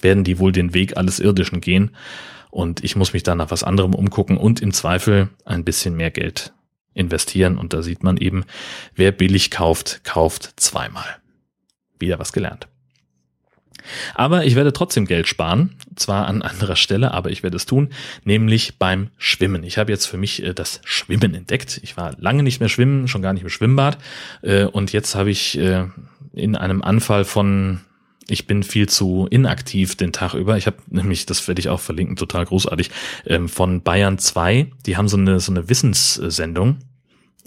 werden 0.00 0.24
die 0.24 0.38
wohl 0.38 0.52
den 0.52 0.72
Weg 0.72 0.96
alles 0.96 1.20
Irdischen 1.20 1.60
gehen 1.60 1.90
und 2.50 2.82
ich 2.84 2.96
muss 2.96 3.12
mich 3.12 3.22
dann 3.22 3.38
nach 3.38 3.50
was 3.50 3.64
anderem 3.64 3.94
umgucken 3.94 4.36
und 4.36 4.60
im 4.60 4.72
Zweifel 4.72 5.28
ein 5.44 5.64
bisschen 5.64 5.96
mehr 5.96 6.10
Geld 6.10 6.52
investieren 6.94 7.58
und 7.58 7.72
da 7.72 7.82
sieht 7.82 8.02
man 8.02 8.16
eben, 8.16 8.44
wer 8.94 9.12
billig 9.12 9.50
kauft, 9.50 10.02
kauft 10.04 10.54
zweimal. 10.56 11.19
Wieder 12.00 12.18
was 12.18 12.32
gelernt. 12.32 12.66
Aber 14.14 14.44
ich 14.44 14.56
werde 14.56 14.72
trotzdem 14.72 15.06
Geld 15.06 15.28
sparen, 15.28 15.76
zwar 15.96 16.26
an 16.26 16.42
anderer 16.42 16.76
Stelle, 16.76 17.12
aber 17.12 17.30
ich 17.30 17.42
werde 17.42 17.56
es 17.56 17.66
tun, 17.66 17.90
nämlich 18.24 18.78
beim 18.78 19.08
Schwimmen. 19.16 19.62
Ich 19.62 19.78
habe 19.78 19.90
jetzt 19.90 20.06
für 20.06 20.18
mich 20.18 20.42
äh, 20.42 20.54
das 20.54 20.80
Schwimmen 20.84 21.34
entdeckt. 21.34 21.80
Ich 21.82 21.96
war 21.96 22.14
lange 22.18 22.42
nicht 22.42 22.60
mehr 22.60 22.68
schwimmen, 22.68 23.08
schon 23.08 23.22
gar 23.22 23.32
nicht 23.32 23.42
im 23.42 23.48
Schwimmbad 23.48 23.98
äh, 24.42 24.64
und 24.64 24.92
jetzt 24.92 25.14
habe 25.14 25.30
ich 25.30 25.58
äh, 25.58 25.86
in 26.32 26.56
einem 26.56 26.82
Anfall 26.82 27.24
von 27.24 27.80
ich 28.28 28.46
bin 28.46 28.62
viel 28.62 28.88
zu 28.88 29.26
inaktiv 29.28 29.96
den 29.96 30.12
Tag 30.12 30.34
über. 30.34 30.56
Ich 30.56 30.66
habe 30.66 30.76
nämlich, 30.88 31.26
das 31.26 31.48
werde 31.48 31.58
ich 31.58 31.68
auch 31.68 31.80
verlinken, 31.80 32.14
total 32.14 32.44
großartig, 32.44 32.90
ähm, 33.26 33.48
von 33.48 33.82
Bayern 33.82 34.18
2, 34.18 34.70
die 34.86 34.96
haben 34.96 35.08
so 35.08 35.16
eine, 35.16 35.40
so 35.40 35.50
eine 35.50 35.68
Wissenssendung, 35.68 36.78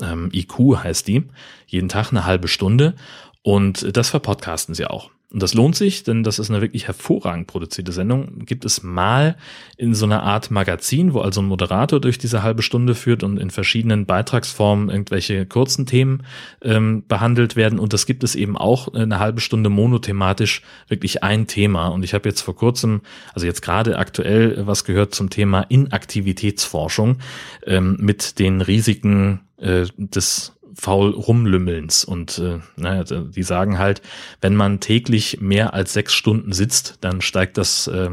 ähm, 0.01 0.29
IQ 0.33 0.83
heißt 0.83 1.07
die, 1.07 1.23
jeden 1.67 1.87
Tag 1.87 2.11
eine 2.11 2.25
halbe 2.25 2.49
Stunde 2.49 2.95
und 3.43 3.95
das 3.95 4.09
verpodcasten 4.09 4.73
sie 4.73 4.85
auch. 4.85 5.11
Und 5.33 5.41
das 5.41 5.55
lohnt 5.55 5.75
sich, 5.75 6.03
denn 6.03 6.21
das 6.21 6.37
ist 6.37 6.51
eine 6.51 6.61
wirklich 6.61 6.85
hervorragend 6.85 7.47
produzierte 7.47 7.91
Sendung. 7.91 8.45
Gibt 8.45 8.65
es 8.65 8.83
mal 8.83 9.35
in 9.77 9.95
so 9.95 10.05
einer 10.05 10.21
Art 10.21 10.51
Magazin, 10.51 11.15
wo 11.15 11.21
also 11.21 11.41
ein 11.41 11.47
Moderator 11.47 11.99
durch 11.99 12.19
diese 12.19 12.43
halbe 12.43 12.61
Stunde 12.61 12.93
führt 12.93 13.23
und 13.23 13.39
in 13.39 13.49
verschiedenen 13.49 14.05
Beitragsformen 14.05 14.91
irgendwelche 14.91 15.47
kurzen 15.47 15.87
Themen 15.87 16.21
ähm, 16.61 17.03
behandelt 17.07 17.55
werden. 17.55 17.79
Und 17.79 17.93
das 17.93 18.05
gibt 18.05 18.23
es 18.23 18.35
eben 18.35 18.55
auch 18.55 18.93
eine 18.93 19.17
halbe 19.17 19.41
Stunde 19.41 19.71
monothematisch 19.71 20.61
wirklich 20.87 21.23
ein 21.23 21.47
Thema. 21.47 21.87
Und 21.87 22.03
ich 22.03 22.13
habe 22.13 22.29
jetzt 22.29 22.41
vor 22.41 22.55
kurzem, 22.55 23.01
also 23.33 23.47
jetzt 23.47 23.63
gerade 23.63 23.97
aktuell 23.97 24.67
was 24.67 24.85
gehört 24.85 25.15
zum 25.15 25.31
Thema 25.31 25.61
Inaktivitätsforschung 25.61 27.17
ähm, 27.65 27.97
mit 27.99 28.37
den 28.37 28.61
Risiken 28.61 29.39
äh, 29.57 29.87
des 29.97 30.52
faul 30.75 31.11
rumlümmelns. 31.11 32.03
Und 32.03 32.39
äh, 32.39 32.59
naja, 32.75 33.03
die 33.03 33.43
sagen 33.43 33.79
halt, 33.79 34.01
wenn 34.41 34.55
man 34.55 34.79
täglich 34.79 35.39
mehr 35.41 35.73
als 35.73 35.93
sechs 35.93 36.13
Stunden 36.13 36.53
sitzt, 36.53 36.97
dann 37.01 37.21
steigt 37.21 37.57
das 37.57 37.87
äh, 37.87 38.09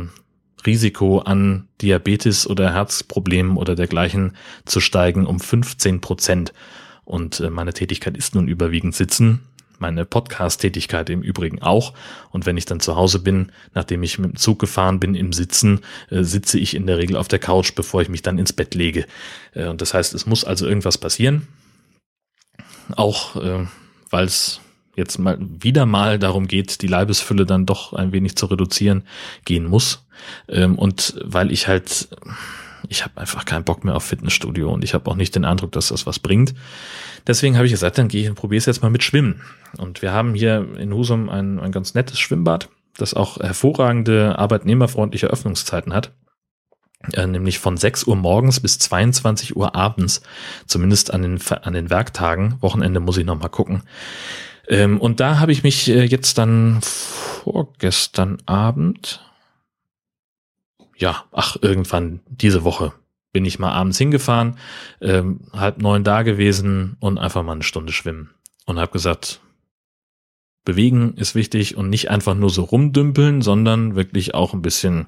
Risiko 0.66 1.20
an 1.20 1.68
Diabetes 1.80 2.48
oder 2.48 2.72
Herzproblemen 2.72 3.56
oder 3.56 3.74
dergleichen 3.74 4.36
zu 4.64 4.80
steigen 4.80 5.26
um 5.26 5.40
15 5.40 6.00
Prozent. 6.00 6.52
Und 7.04 7.40
äh, 7.40 7.50
meine 7.50 7.72
Tätigkeit 7.72 8.16
ist 8.16 8.34
nun 8.34 8.46
überwiegend 8.46 8.94
Sitzen, 8.94 9.40
meine 9.78 10.04
Podcast-Tätigkeit 10.04 11.08
im 11.08 11.22
Übrigen 11.22 11.62
auch. 11.62 11.94
Und 12.30 12.44
wenn 12.44 12.58
ich 12.58 12.66
dann 12.66 12.80
zu 12.80 12.96
Hause 12.96 13.18
bin, 13.18 13.50
nachdem 13.74 14.02
ich 14.02 14.18
mit 14.18 14.32
dem 14.32 14.36
Zug 14.36 14.58
gefahren 14.58 15.00
bin 15.00 15.14
im 15.14 15.32
Sitzen, 15.32 15.80
äh, 16.10 16.22
sitze 16.22 16.58
ich 16.58 16.74
in 16.74 16.86
der 16.86 16.98
Regel 16.98 17.16
auf 17.16 17.28
der 17.28 17.38
Couch, 17.38 17.74
bevor 17.74 18.02
ich 18.02 18.10
mich 18.10 18.22
dann 18.22 18.38
ins 18.38 18.52
Bett 18.52 18.74
lege. 18.74 19.06
Äh, 19.54 19.68
und 19.68 19.80
das 19.80 19.94
heißt, 19.94 20.14
es 20.14 20.26
muss 20.26 20.44
also 20.44 20.66
irgendwas 20.66 20.98
passieren 20.98 21.48
auch 22.94 23.36
äh, 23.36 23.66
weil 24.10 24.26
es 24.26 24.60
jetzt 24.96 25.18
mal 25.18 25.38
wieder 25.40 25.86
mal 25.86 26.18
darum 26.18 26.46
geht, 26.46 26.82
die 26.82 26.86
Leibesfülle 26.86 27.46
dann 27.46 27.64
doch 27.64 27.92
ein 27.92 28.12
wenig 28.12 28.36
zu 28.36 28.46
reduzieren, 28.46 29.04
gehen 29.44 29.66
muss. 29.66 30.04
Ähm, 30.48 30.78
und 30.78 31.14
weil 31.24 31.50
ich 31.52 31.68
halt, 31.68 32.08
ich 32.88 33.04
habe 33.04 33.20
einfach 33.20 33.44
keinen 33.44 33.64
Bock 33.64 33.84
mehr 33.84 33.94
auf 33.94 34.04
Fitnessstudio 34.04 34.70
und 34.70 34.84
ich 34.84 34.92
habe 34.92 35.10
auch 35.10 35.16
nicht 35.16 35.34
den 35.34 35.44
Eindruck, 35.44 35.72
dass 35.72 35.88
das 35.88 36.06
was 36.06 36.18
bringt. 36.18 36.54
Deswegen 37.26 37.56
habe 37.56 37.66
ich 37.66 37.72
gesagt, 37.72 37.98
dann 37.98 38.08
gehe 38.08 38.22
ich 38.22 38.28
und 38.28 38.34
probiere 38.34 38.58
es 38.58 38.66
jetzt 38.66 38.82
mal 38.82 38.90
mit 38.90 39.04
Schwimmen. 39.04 39.40
Und 39.78 40.02
wir 40.02 40.12
haben 40.12 40.34
hier 40.34 40.66
in 40.78 40.92
Husum 40.92 41.28
ein, 41.30 41.60
ein 41.60 41.72
ganz 41.72 41.94
nettes 41.94 42.18
Schwimmbad, 42.18 42.68
das 42.96 43.14
auch 43.14 43.38
hervorragende 43.38 44.38
arbeitnehmerfreundliche 44.38 45.28
Öffnungszeiten 45.28 45.94
hat 45.94 46.10
äh, 47.14 47.26
nämlich 47.26 47.58
von 47.58 47.76
6 47.76 48.04
Uhr 48.04 48.16
morgens 48.16 48.60
bis 48.60 48.78
22 48.78 49.56
Uhr 49.56 49.74
abends, 49.74 50.22
zumindest 50.66 51.12
an 51.12 51.22
den, 51.22 51.40
an 51.62 51.72
den 51.72 51.90
Werktagen. 51.90 52.56
Wochenende 52.60 53.00
muss 53.00 53.16
ich 53.16 53.24
noch 53.24 53.38
mal 53.38 53.48
gucken. 53.48 53.82
Ähm, 54.68 55.00
und 55.00 55.20
da 55.20 55.38
habe 55.38 55.52
ich 55.52 55.62
mich 55.62 55.88
äh, 55.88 56.04
jetzt 56.04 56.38
dann 56.38 56.80
vorgestern 56.82 58.38
Abend, 58.46 59.24
ja, 60.96 61.24
ach, 61.32 61.56
irgendwann 61.60 62.20
diese 62.26 62.64
Woche 62.64 62.92
bin 63.32 63.44
ich 63.44 63.58
mal 63.58 63.72
abends 63.72 63.98
hingefahren, 63.98 64.58
ähm, 65.00 65.40
halb 65.52 65.78
neun 65.78 66.04
da 66.04 66.22
gewesen 66.22 66.96
und 67.00 67.18
einfach 67.18 67.42
mal 67.42 67.52
eine 67.52 67.62
Stunde 67.62 67.92
schwimmen. 67.92 68.30
Und 68.66 68.78
habe 68.78 68.92
gesagt, 68.92 69.40
bewegen 70.64 71.14
ist 71.14 71.34
wichtig 71.34 71.76
und 71.76 71.88
nicht 71.90 72.10
einfach 72.10 72.34
nur 72.34 72.50
so 72.50 72.64
rumdümpeln, 72.64 73.40
sondern 73.40 73.94
wirklich 73.94 74.34
auch 74.34 74.52
ein 74.52 74.62
bisschen 74.62 75.06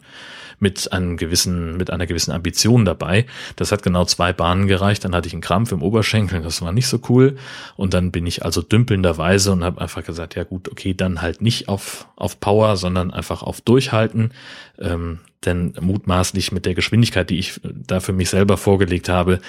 mit 0.59 0.93
einem 0.93 1.17
gewissen, 1.17 1.77
mit 1.77 1.91
einer 1.91 2.07
gewissen 2.07 2.33
Ambition 2.33 2.85
dabei. 2.85 3.27
Das 3.57 3.73
hat 3.73 3.83
genau 3.83 4.05
zwei 4.05 4.33
Bahnen 4.33 4.67
gereicht. 4.67 5.05
Dann 5.05 5.15
hatte 5.15 5.29
ich 5.29 5.33
einen 5.33 5.43
Krampf 5.43 5.73
im 5.73 5.83
Oberschenkel, 5.83 6.43
das 6.43 6.63
war 6.63 6.73
nicht 6.73 6.87
so 6.87 7.01
cool. 7.09 7.37
Und 7.77 7.95
dann 7.95 8.11
bin 8.11 8.27
ich 8.27 8.45
also 8.45 8.63
dümpelnderweise 8.63 9.53
und 9.53 9.65
habe 9.65 9.81
einfach 9.81 10.05
gesagt, 10.05 10.35
ja 10.35 10.45
gut, 10.45 10.71
okay, 10.71 10.95
dann 10.95 11.23
halt 11.23 11.43
nicht 11.43 11.69
auf, 11.69 12.07
auf 12.17 12.41
Power, 12.41 12.77
sondern 12.77 13.11
einfach 13.11 13.43
auf 13.43 13.61
Durchhalten. 13.61 14.33
Ähm, 14.79 15.21
denn 15.45 15.75
mutmaßlich 15.81 16.53
mit 16.53 16.67
der 16.67 16.75
Geschwindigkeit, 16.75 17.29
die 17.31 17.39
ich 17.39 17.61
da 17.65 18.01
für 18.01 18.13
mich 18.13 18.31
selber 18.31 18.57
vorgelegt 18.57 19.09
habe, 19.09 19.41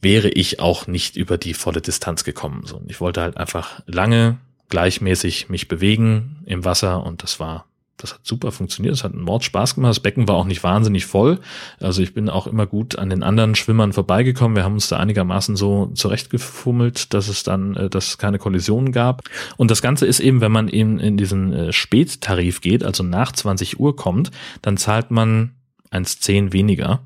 wäre 0.00 0.28
ich 0.28 0.60
auch 0.60 0.86
nicht 0.86 1.16
über 1.16 1.38
die 1.38 1.54
volle 1.54 1.80
Distanz 1.80 2.24
gekommen. 2.24 2.62
So, 2.64 2.80
ich 2.86 3.00
wollte 3.00 3.20
halt 3.20 3.36
einfach 3.36 3.82
lange 3.86 4.38
gleichmäßig 4.68 5.48
mich 5.48 5.68
bewegen 5.68 6.42
im 6.46 6.64
Wasser 6.64 7.04
und 7.04 7.22
das 7.22 7.38
war 7.38 7.66
das 7.96 8.14
hat 8.14 8.20
super 8.24 8.52
funktioniert, 8.52 8.94
es 8.94 9.04
hat 9.04 9.14
einen 9.14 9.22
Mord 9.22 9.44
Spaß 9.44 9.74
gemacht, 9.74 9.90
das 9.90 10.00
Becken 10.00 10.28
war 10.28 10.36
auch 10.36 10.44
nicht 10.44 10.62
wahnsinnig 10.62 11.06
voll, 11.06 11.40
also 11.80 12.02
ich 12.02 12.14
bin 12.14 12.28
auch 12.28 12.46
immer 12.46 12.66
gut 12.66 12.98
an 12.98 13.10
den 13.10 13.22
anderen 13.22 13.54
Schwimmern 13.54 13.92
vorbeigekommen, 13.92 14.56
wir 14.56 14.64
haben 14.64 14.74
uns 14.74 14.88
da 14.88 14.98
einigermaßen 14.98 15.56
so 15.56 15.86
zurechtgefummelt, 15.94 17.14
dass 17.14 17.28
es 17.28 17.42
dann, 17.42 17.74
äh, 17.76 17.88
dass 17.88 18.08
es 18.08 18.18
keine 18.18 18.38
Kollisionen 18.38 18.92
gab. 18.92 19.22
Und 19.56 19.70
das 19.70 19.82
Ganze 19.82 20.06
ist 20.06 20.20
eben, 20.20 20.40
wenn 20.40 20.52
man 20.52 20.68
eben 20.68 20.98
in 20.98 21.16
diesen 21.16 21.52
äh, 21.52 21.72
Spättarif 21.72 22.60
geht, 22.60 22.84
also 22.84 23.02
nach 23.02 23.32
20 23.32 23.80
Uhr 23.80 23.96
kommt, 23.96 24.30
dann 24.62 24.76
zahlt 24.76 25.10
man 25.10 25.52
1,10 25.90 26.52
weniger 26.52 27.00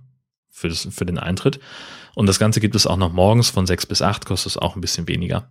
für, 0.51 0.69
das, 0.69 0.89
für 0.91 1.07
den 1.07 1.19
Eintritt. 1.19 1.61
Und 2.15 2.27
das 2.27 2.39
Ganze 2.39 2.61
gibt 2.61 2.75
es 2.75 2.87
auch 2.87 2.97
noch 2.97 3.13
morgens 3.13 3.51
von 3.51 3.67
6 3.67 3.87
bis 3.87 4.03
8, 4.03 4.27
kostet 4.27 4.51
es 4.51 4.59
auch 4.59 4.75
ein 4.75 4.81
bisschen 4.81 5.09
weniger. 5.09 5.49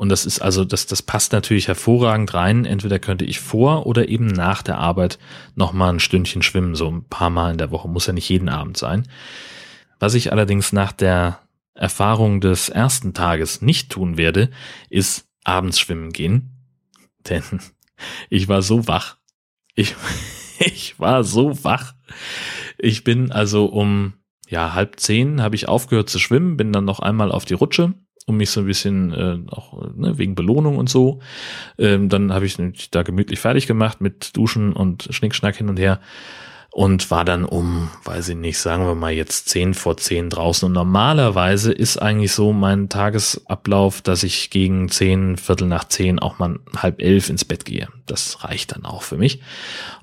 Und 0.00 0.08
das 0.08 0.24
ist 0.24 0.40
also, 0.40 0.64
das, 0.64 0.86
das 0.86 1.02
passt 1.02 1.32
natürlich 1.32 1.68
hervorragend 1.68 2.32
rein. 2.32 2.64
Entweder 2.64 2.98
könnte 2.98 3.26
ich 3.26 3.38
vor 3.38 3.86
oder 3.86 4.08
eben 4.08 4.28
nach 4.28 4.62
der 4.62 4.78
Arbeit 4.78 5.18
nochmal 5.56 5.92
ein 5.92 6.00
Stündchen 6.00 6.40
schwimmen, 6.40 6.74
so 6.74 6.90
ein 6.90 7.04
paar 7.04 7.28
Mal 7.28 7.52
in 7.52 7.58
der 7.58 7.70
Woche. 7.70 7.86
Muss 7.86 8.06
ja 8.06 8.14
nicht 8.14 8.26
jeden 8.30 8.48
Abend 8.48 8.78
sein. 8.78 9.06
Was 9.98 10.14
ich 10.14 10.32
allerdings 10.32 10.72
nach 10.72 10.92
der 10.92 11.40
Erfahrung 11.74 12.40
des 12.40 12.70
ersten 12.70 13.12
Tages 13.12 13.60
nicht 13.60 13.92
tun 13.92 14.16
werde, 14.16 14.48
ist 14.88 15.28
abends 15.44 15.78
schwimmen 15.78 16.12
gehen. 16.12 16.48
Denn 17.28 17.60
ich 18.30 18.48
war 18.48 18.62
so 18.62 18.88
wach. 18.88 19.18
Ich, 19.74 19.96
ich 20.60 20.98
war 20.98 21.24
so 21.24 21.62
wach. 21.62 21.92
Ich 22.78 23.04
bin 23.04 23.32
also 23.32 23.66
um 23.66 24.14
ja 24.48 24.72
halb 24.72 24.98
zehn 24.98 25.42
habe 25.42 25.56
ich 25.56 25.68
aufgehört 25.68 26.08
zu 26.08 26.18
schwimmen, 26.18 26.56
bin 26.56 26.72
dann 26.72 26.86
noch 26.86 27.00
einmal 27.00 27.30
auf 27.30 27.44
die 27.44 27.52
Rutsche 27.52 27.92
um 28.26 28.36
mich 28.36 28.50
so 28.50 28.60
ein 28.60 28.66
bisschen 28.66 29.12
äh, 29.12 29.38
auch 29.50 29.94
ne, 29.94 30.18
wegen 30.18 30.34
Belohnung 30.34 30.76
und 30.78 30.88
so. 30.88 31.20
Ähm, 31.78 32.08
dann 32.08 32.32
habe 32.32 32.46
ich 32.46 32.56
da 32.90 33.02
gemütlich 33.02 33.40
fertig 33.40 33.66
gemacht 33.66 34.00
mit 34.00 34.36
Duschen 34.36 34.72
und 34.72 35.08
Schnickschnack 35.10 35.56
hin 35.56 35.68
und 35.68 35.78
her 35.78 36.00
und 36.72 37.10
war 37.10 37.24
dann 37.24 37.44
um, 37.44 37.90
weiß 38.04 38.28
ich 38.30 38.36
nicht, 38.36 38.58
sagen 38.58 38.86
wir 38.86 38.94
mal 38.94 39.12
jetzt 39.12 39.48
zehn 39.48 39.74
vor 39.74 39.96
zehn 39.96 40.30
draußen. 40.30 40.66
Und 40.66 40.72
normalerweise 40.72 41.72
ist 41.72 41.96
eigentlich 41.96 42.32
so 42.32 42.52
mein 42.52 42.88
Tagesablauf, 42.88 44.02
dass 44.02 44.22
ich 44.22 44.50
gegen 44.50 44.88
zehn, 44.88 45.36
Viertel 45.36 45.66
nach 45.66 45.84
zehn 45.84 46.20
auch 46.20 46.38
mal 46.38 46.60
halb 46.76 47.02
elf 47.02 47.28
ins 47.28 47.44
Bett 47.44 47.64
gehe. 47.64 47.88
Das 48.06 48.44
reicht 48.44 48.72
dann 48.72 48.84
auch 48.84 49.02
für 49.02 49.16
mich. 49.16 49.40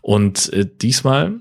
Und 0.01 0.51
äh, 0.51 0.67
diesmal 0.69 1.35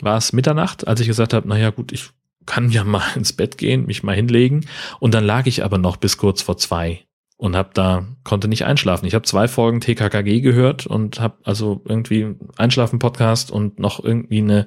war 0.00 0.18
es 0.18 0.32
Mitternacht, 0.32 0.86
als 0.86 1.00
ich 1.00 1.08
gesagt 1.08 1.34
habe, 1.34 1.48
naja 1.48 1.70
gut, 1.70 1.90
ich 1.92 2.10
kann 2.46 2.70
ja 2.70 2.84
mal 2.84 3.02
ins 3.14 3.32
Bett 3.32 3.58
gehen, 3.58 3.86
mich 3.86 4.02
mal 4.02 4.14
hinlegen. 4.14 4.66
Und 5.00 5.14
dann 5.14 5.24
lag 5.24 5.46
ich 5.46 5.64
aber 5.64 5.78
noch 5.78 5.96
bis 5.96 6.16
kurz 6.16 6.42
vor 6.42 6.56
zwei 6.56 7.04
und 7.36 7.56
hab 7.56 7.74
da 7.74 8.06
konnte 8.22 8.48
nicht 8.48 8.64
einschlafen. 8.64 9.06
Ich 9.06 9.14
habe 9.14 9.24
zwei 9.24 9.48
Folgen 9.48 9.80
TKKG 9.80 10.40
gehört 10.40 10.86
und 10.86 11.20
habe 11.20 11.38
also 11.44 11.82
irgendwie 11.84 12.36
Einschlafen 12.56 12.98
Podcast 12.98 13.50
und 13.50 13.78
noch 13.78 14.02
irgendwie 14.02 14.38
eine 14.38 14.66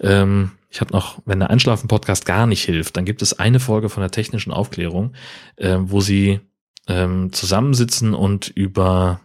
ähm, 0.00 0.52
ich 0.70 0.80
habe 0.80 0.92
noch, 0.92 1.22
wenn 1.24 1.38
der 1.38 1.50
Einschlafen 1.50 1.86
Podcast 1.86 2.26
gar 2.26 2.48
nicht 2.48 2.64
hilft, 2.64 2.96
dann 2.96 3.04
gibt 3.04 3.22
es 3.22 3.38
eine 3.38 3.60
Folge 3.60 3.88
von 3.88 4.00
der 4.00 4.10
technischen 4.10 4.52
Aufklärung, 4.52 5.14
äh, 5.54 5.76
wo 5.78 6.00
sie 6.00 6.40
ähm, 6.88 7.32
zusammensitzen 7.32 8.12
und 8.12 8.48
über 8.48 9.20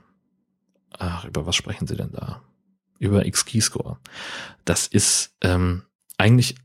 ach, 1.00 1.26
über 1.26 1.48
was 1.48 1.56
sprechen 1.56 1.88
sie 1.88 1.96
denn 1.96 2.12
da? 2.12 2.42
Über 3.00 3.26
X-Keyscore. 3.26 3.98
Das 4.66 4.86
ist 4.86 5.36
ähm, 5.42 5.84
eigentlich 6.18 6.56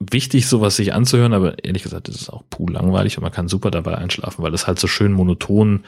wichtig, 0.00 0.46
sowas 0.46 0.76
sich 0.76 0.94
anzuhören, 0.94 1.32
aber 1.32 1.64
ehrlich 1.64 1.82
gesagt, 1.82 2.08
ist 2.08 2.20
es 2.20 2.30
auch 2.30 2.44
puh 2.48 2.68
langweilig 2.68 3.18
und 3.18 3.22
man 3.22 3.32
kann 3.32 3.48
super 3.48 3.70
dabei 3.70 3.98
einschlafen, 3.98 4.42
weil 4.44 4.54
es 4.54 4.66
halt 4.66 4.78
so 4.78 4.86
schön 4.86 5.12
monoton 5.12 5.84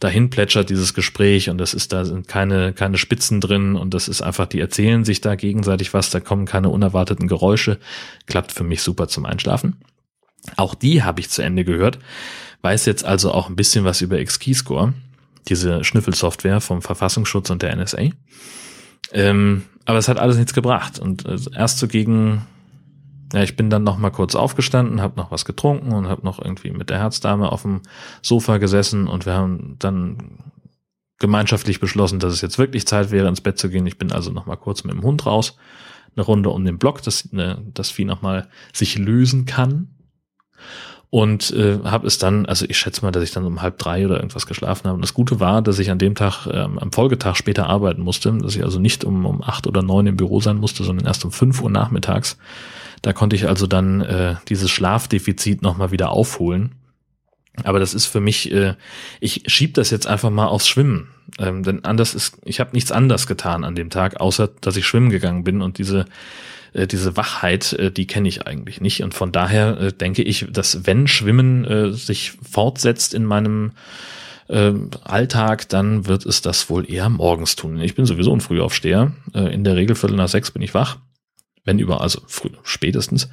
dahin 0.00 0.30
plätschert, 0.30 0.68
dieses 0.68 0.94
Gespräch 0.94 1.48
und 1.48 1.58
das 1.58 1.72
ist, 1.72 1.92
da 1.92 2.04
sind 2.04 2.26
keine, 2.26 2.72
keine 2.72 2.98
Spitzen 2.98 3.40
drin 3.40 3.76
und 3.76 3.94
das 3.94 4.08
ist 4.08 4.20
einfach, 4.20 4.46
die 4.46 4.58
erzählen 4.58 5.04
sich 5.04 5.20
da 5.20 5.36
gegenseitig 5.36 5.94
was, 5.94 6.10
da 6.10 6.18
kommen 6.18 6.44
keine 6.44 6.70
unerwarteten 6.70 7.28
Geräusche, 7.28 7.78
klappt 8.26 8.50
für 8.50 8.64
mich 8.64 8.82
super 8.82 9.06
zum 9.06 9.26
Einschlafen. 9.26 9.76
Auch 10.56 10.74
die 10.74 11.04
habe 11.04 11.20
ich 11.20 11.30
zu 11.30 11.42
Ende 11.42 11.64
gehört, 11.64 12.00
weiß 12.62 12.84
jetzt 12.86 13.04
also 13.04 13.32
auch 13.32 13.48
ein 13.48 13.56
bisschen 13.56 13.84
was 13.84 14.00
über 14.00 14.18
X-Keyscore, 14.18 14.92
diese 15.48 15.84
Schnüffelsoftware 15.84 16.60
vom 16.60 16.82
Verfassungsschutz 16.82 17.50
und 17.50 17.62
der 17.62 17.76
NSA. 17.76 18.10
Ähm, 19.12 19.62
aber 19.84 19.98
es 19.98 20.08
hat 20.08 20.18
alles 20.18 20.36
nichts 20.36 20.54
gebracht 20.54 20.98
und 20.98 21.26
äh, 21.26 21.36
erst 21.54 21.78
so 21.78 21.86
gegen 21.86 22.46
ja, 23.32 23.42
ich 23.42 23.56
bin 23.56 23.70
dann 23.70 23.84
noch 23.84 23.98
mal 23.98 24.10
kurz 24.10 24.34
aufgestanden, 24.34 25.00
habe 25.00 25.16
noch 25.16 25.30
was 25.30 25.44
getrunken 25.44 25.92
und 25.92 26.08
habe 26.08 26.24
noch 26.24 26.38
irgendwie 26.38 26.70
mit 26.70 26.90
der 26.90 26.98
Herzdame 26.98 27.50
auf 27.50 27.62
dem 27.62 27.80
Sofa 28.20 28.58
gesessen 28.58 29.08
und 29.08 29.26
wir 29.26 29.34
haben 29.34 29.76
dann 29.78 30.38
gemeinschaftlich 31.18 31.80
beschlossen, 31.80 32.18
dass 32.18 32.32
es 32.32 32.40
jetzt 32.40 32.58
wirklich 32.58 32.86
Zeit 32.86 33.10
wäre, 33.10 33.28
ins 33.28 33.40
Bett 33.40 33.58
zu 33.58 33.70
gehen. 33.70 33.86
Ich 33.86 33.96
bin 33.96 34.12
also 34.12 34.30
noch 34.32 34.46
mal 34.46 34.56
kurz 34.56 34.84
mit 34.84 34.92
dem 34.92 35.02
Hund 35.02 35.24
raus, 35.24 35.56
eine 36.14 36.24
Runde 36.24 36.50
um 36.50 36.64
den 36.64 36.78
Block, 36.78 37.02
dass 37.02 37.32
ne, 37.32 37.62
das 37.72 37.90
Vieh 37.90 38.04
noch 38.04 38.22
mal 38.22 38.48
sich 38.72 38.98
lösen 38.98 39.46
kann 39.46 39.88
und 41.14 41.50
äh, 41.52 41.78
habe 41.84 42.06
es 42.06 42.16
dann, 42.16 42.46
also 42.46 42.64
ich 42.66 42.78
schätze 42.78 43.02
mal, 43.02 43.12
dass 43.12 43.22
ich 43.22 43.32
dann 43.32 43.44
um 43.44 43.60
halb 43.60 43.76
drei 43.76 44.06
oder 44.06 44.16
irgendwas 44.16 44.46
geschlafen 44.46 44.84
habe. 44.84 44.94
Und 44.94 45.02
das 45.02 45.12
Gute 45.12 45.40
war, 45.40 45.60
dass 45.60 45.78
ich 45.78 45.90
an 45.90 45.98
dem 45.98 46.14
Tag, 46.14 46.46
ähm, 46.50 46.78
am 46.78 46.90
Folgetag 46.90 47.36
später 47.36 47.68
arbeiten 47.68 48.00
musste, 48.00 48.32
dass 48.38 48.56
ich 48.56 48.64
also 48.64 48.78
nicht 48.78 49.04
um, 49.04 49.26
um 49.26 49.42
acht 49.42 49.66
oder 49.66 49.82
neun 49.82 50.06
im 50.06 50.16
Büro 50.16 50.40
sein 50.40 50.56
musste, 50.56 50.84
sondern 50.84 51.06
erst 51.06 51.26
um 51.26 51.30
fünf 51.30 51.60
Uhr 51.60 51.68
nachmittags. 51.68 52.38
Da 53.02 53.12
konnte 53.12 53.36
ich 53.36 53.48
also 53.48 53.66
dann 53.66 54.00
äh, 54.00 54.36
dieses 54.48 54.70
Schlafdefizit 54.70 55.60
nochmal 55.60 55.90
wieder 55.90 56.10
aufholen. 56.10 56.76
Aber 57.64 57.78
das 57.78 57.92
ist 57.92 58.06
für 58.06 58.20
mich, 58.20 58.50
äh, 58.52 58.74
ich 59.20 59.42
schieb 59.46 59.74
das 59.74 59.90
jetzt 59.90 60.06
einfach 60.06 60.30
mal 60.30 60.46
aufs 60.46 60.68
Schwimmen. 60.68 61.08
Ähm, 61.38 61.62
denn 61.62 61.84
anders 61.84 62.14
ist, 62.14 62.38
ich 62.44 62.60
habe 62.60 62.70
nichts 62.72 62.92
anders 62.92 63.26
getan 63.26 63.64
an 63.64 63.74
dem 63.74 63.90
Tag, 63.90 64.20
außer 64.20 64.48
dass 64.60 64.76
ich 64.76 64.86
schwimmen 64.86 65.10
gegangen 65.10 65.44
bin 65.44 65.60
und 65.60 65.78
diese 65.78 66.06
äh, 66.72 66.86
diese 66.86 67.16
Wachheit, 67.16 67.72
äh, 67.74 67.90
die 67.90 68.06
kenne 68.06 68.28
ich 68.28 68.46
eigentlich 68.46 68.80
nicht. 68.80 69.02
Und 69.02 69.14
von 69.14 69.32
daher 69.32 69.78
äh, 69.80 69.92
denke 69.92 70.22
ich, 70.22 70.46
dass 70.50 70.86
wenn 70.86 71.06
Schwimmen 71.06 71.64
äh, 71.64 71.92
sich 71.92 72.32
fortsetzt 72.48 73.12
in 73.12 73.24
meinem 73.24 73.72
äh, 74.48 74.72
Alltag, 75.04 75.68
dann 75.68 76.06
wird 76.06 76.24
es 76.24 76.40
das 76.40 76.70
wohl 76.70 76.90
eher 76.90 77.08
morgens 77.08 77.56
tun. 77.56 77.80
Ich 77.80 77.94
bin 77.94 78.06
sowieso 78.06 78.34
ein 78.34 78.40
Frühaufsteher. 78.40 79.12
Äh, 79.34 79.52
in 79.52 79.64
der 79.64 79.76
Regel 79.76 79.96
Viertel 79.96 80.16
nach 80.16 80.28
sechs 80.28 80.50
bin 80.50 80.62
ich 80.62 80.72
wach 80.72 80.98
wenn 81.64 81.78
über, 81.78 82.00
also 82.00 82.20
früh, 82.26 82.50
spätestens, 82.62 83.28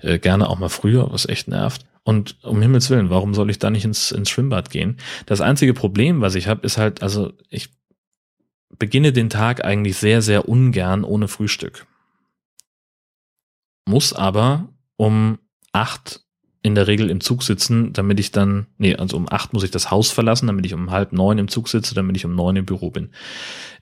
äh, 0.00 0.18
gerne 0.18 0.48
auch 0.48 0.58
mal 0.58 0.68
früher, 0.68 1.10
was 1.12 1.28
echt 1.28 1.48
nervt. 1.48 1.86
Und 2.02 2.42
um 2.42 2.60
Himmels 2.62 2.90
Willen, 2.90 3.10
warum 3.10 3.34
soll 3.34 3.50
ich 3.50 3.58
da 3.58 3.70
nicht 3.70 3.84
ins, 3.84 4.10
ins 4.10 4.30
Schwimmbad 4.30 4.70
gehen? 4.70 4.96
Das 5.26 5.40
einzige 5.40 5.74
Problem, 5.74 6.20
was 6.20 6.34
ich 6.34 6.46
habe, 6.48 6.64
ist 6.66 6.78
halt, 6.78 7.02
also 7.02 7.32
ich 7.48 7.70
beginne 8.78 9.12
den 9.12 9.30
Tag 9.30 9.64
eigentlich 9.64 9.96
sehr, 9.96 10.22
sehr 10.22 10.48
ungern 10.48 11.04
ohne 11.04 11.28
Frühstück. 11.28 11.86
Muss 13.86 14.12
aber 14.12 14.68
um 14.96 15.38
acht 15.72 16.20
in 16.62 16.74
der 16.74 16.86
Regel 16.86 17.10
im 17.10 17.20
Zug 17.20 17.42
sitzen, 17.42 17.92
damit 17.92 18.20
ich 18.20 18.32
dann, 18.32 18.66
nee, 18.76 18.94
also 18.94 19.16
um 19.16 19.30
acht 19.30 19.52
muss 19.52 19.62
ich 19.62 19.70
das 19.70 19.90
Haus 19.90 20.10
verlassen, 20.10 20.46
damit 20.46 20.66
ich 20.66 20.74
um 20.74 20.90
halb 20.90 21.12
neun 21.12 21.38
im 21.38 21.48
Zug 21.48 21.68
sitze, 21.68 21.94
damit 21.94 22.16
ich 22.16 22.24
um 22.24 22.34
neun 22.34 22.56
im 22.56 22.66
Büro 22.66 22.90
bin. 22.90 23.10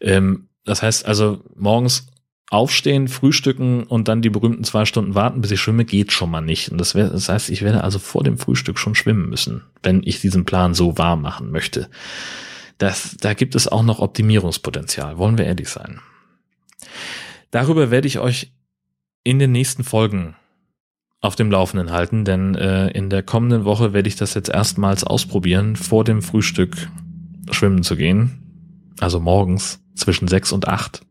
Ähm, 0.00 0.48
das 0.64 0.82
heißt 0.82 1.06
also, 1.06 1.42
morgens 1.56 2.06
aufstehen, 2.50 3.08
frühstücken 3.08 3.82
und 3.84 4.08
dann 4.08 4.22
die 4.22 4.30
berühmten 4.30 4.64
zwei 4.64 4.84
Stunden 4.84 5.14
warten, 5.14 5.40
bis 5.40 5.50
ich 5.50 5.61
schwimme, 5.61 5.84
geht 5.84 6.12
schon 6.12 6.30
mal 6.30 6.40
nicht. 6.40 6.70
Und 6.70 6.78
das, 6.78 6.94
wär, 6.94 7.11
das 7.11 7.28
heißt, 7.28 7.50
ich 7.50 7.62
werde 7.62 7.84
also 7.84 7.98
vor 7.98 8.24
dem 8.24 8.38
Frühstück 8.38 8.78
schon 8.78 8.94
schwimmen 8.94 9.28
müssen, 9.28 9.62
wenn 9.82 10.02
ich 10.02 10.20
diesen 10.20 10.44
Plan 10.44 10.72
so 10.72 10.96
wahr 10.96 11.16
machen 11.16 11.50
möchte. 11.50 11.88
Das, 12.78 13.16
da 13.20 13.34
gibt 13.34 13.54
es 13.54 13.68
auch 13.68 13.82
noch 13.82 13.98
Optimierungspotenzial, 13.98 15.18
wollen 15.18 15.37
wir 15.37 15.44
ehrlich 15.44 15.68
sein. 15.68 16.00
Darüber 17.50 17.90
werde 17.90 18.08
ich 18.08 18.18
euch 18.18 18.52
in 19.24 19.38
den 19.38 19.52
nächsten 19.52 19.84
Folgen 19.84 20.37
auf 21.20 21.37
dem 21.37 21.50
Laufenden 21.50 21.90
halten, 21.90 22.24
denn 22.24 22.54
äh, 22.54 22.88
in 22.90 23.11
der 23.11 23.22
kommenden 23.22 23.64
Woche 23.64 23.92
werde 23.92 24.08
ich 24.08 24.16
das 24.16 24.34
jetzt 24.34 24.48
erstmals 24.48 25.04
ausprobieren, 25.04 25.76
vor 25.76 26.04
dem 26.04 26.22
Frühstück 26.22 26.88
schwimmen 27.50 27.82
zu 27.82 27.96
gehen. 27.96 28.94
Also 29.00 29.20
morgens 29.20 29.82
zwischen 29.94 30.28
sechs 30.28 30.52
und 30.52 30.68
acht 30.68 31.02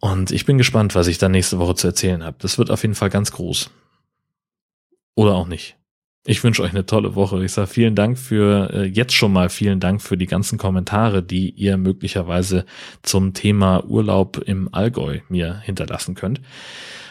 und 0.00 0.30
ich 0.30 0.46
bin 0.46 0.58
gespannt, 0.58 0.94
was 0.94 1.06
ich 1.06 1.18
dann 1.18 1.32
nächste 1.32 1.58
Woche 1.58 1.74
zu 1.74 1.86
erzählen 1.86 2.24
habe. 2.24 2.36
Das 2.40 2.58
wird 2.58 2.70
auf 2.70 2.82
jeden 2.82 2.94
Fall 2.94 3.10
ganz 3.10 3.32
groß. 3.32 3.70
Oder 5.14 5.34
auch 5.34 5.46
nicht. 5.46 5.76
Ich 6.26 6.44
wünsche 6.44 6.62
euch 6.62 6.70
eine 6.70 6.84
tolle 6.84 7.14
Woche. 7.14 7.42
Ich 7.44 7.52
sage 7.52 7.68
vielen 7.68 7.94
Dank 7.94 8.18
für 8.18 8.70
äh, 8.72 8.84
jetzt 8.84 9.14
schon 9.14 9.32
mal 9.32 9.48
vielen 9.48 9.80
Dank 9.80 10.02
für 10.02 10.18
die 10.18 10.26
ganzen 10.26 10.58
Kommentare, 10.58 11.22
die 11.22 11.50
ihr 11.50 11.76
möglicherweise 11.78 12.66
zum 13.02 13.32
Thema 13.32 13.84
Urlaub 13.84 14.38
im 14.38 14.72
Allgäu 14.72 15.20
mir 15.28 15.60
hinterlassen 15.60 16.14
könnt. 16.14 16.40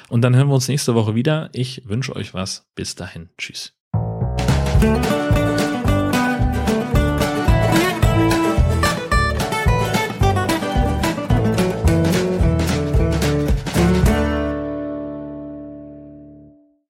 Und 0.09 0.21
dann 0.21 0.35
hören 0.35 0.47
wir 0.47 0.55
uns 0.55 0.67
nächste 0.67 0.95
Woche 0.95 1.15
wieder. 1.15 1.49
Ich 1.53 1.83
wünsche 1.85 2.15
euch 2.15 2.33
was. 2.33 2.67
Bis 2.75 2.95
dahin. 2.95 3.29
Tschüss. 3.37 3.73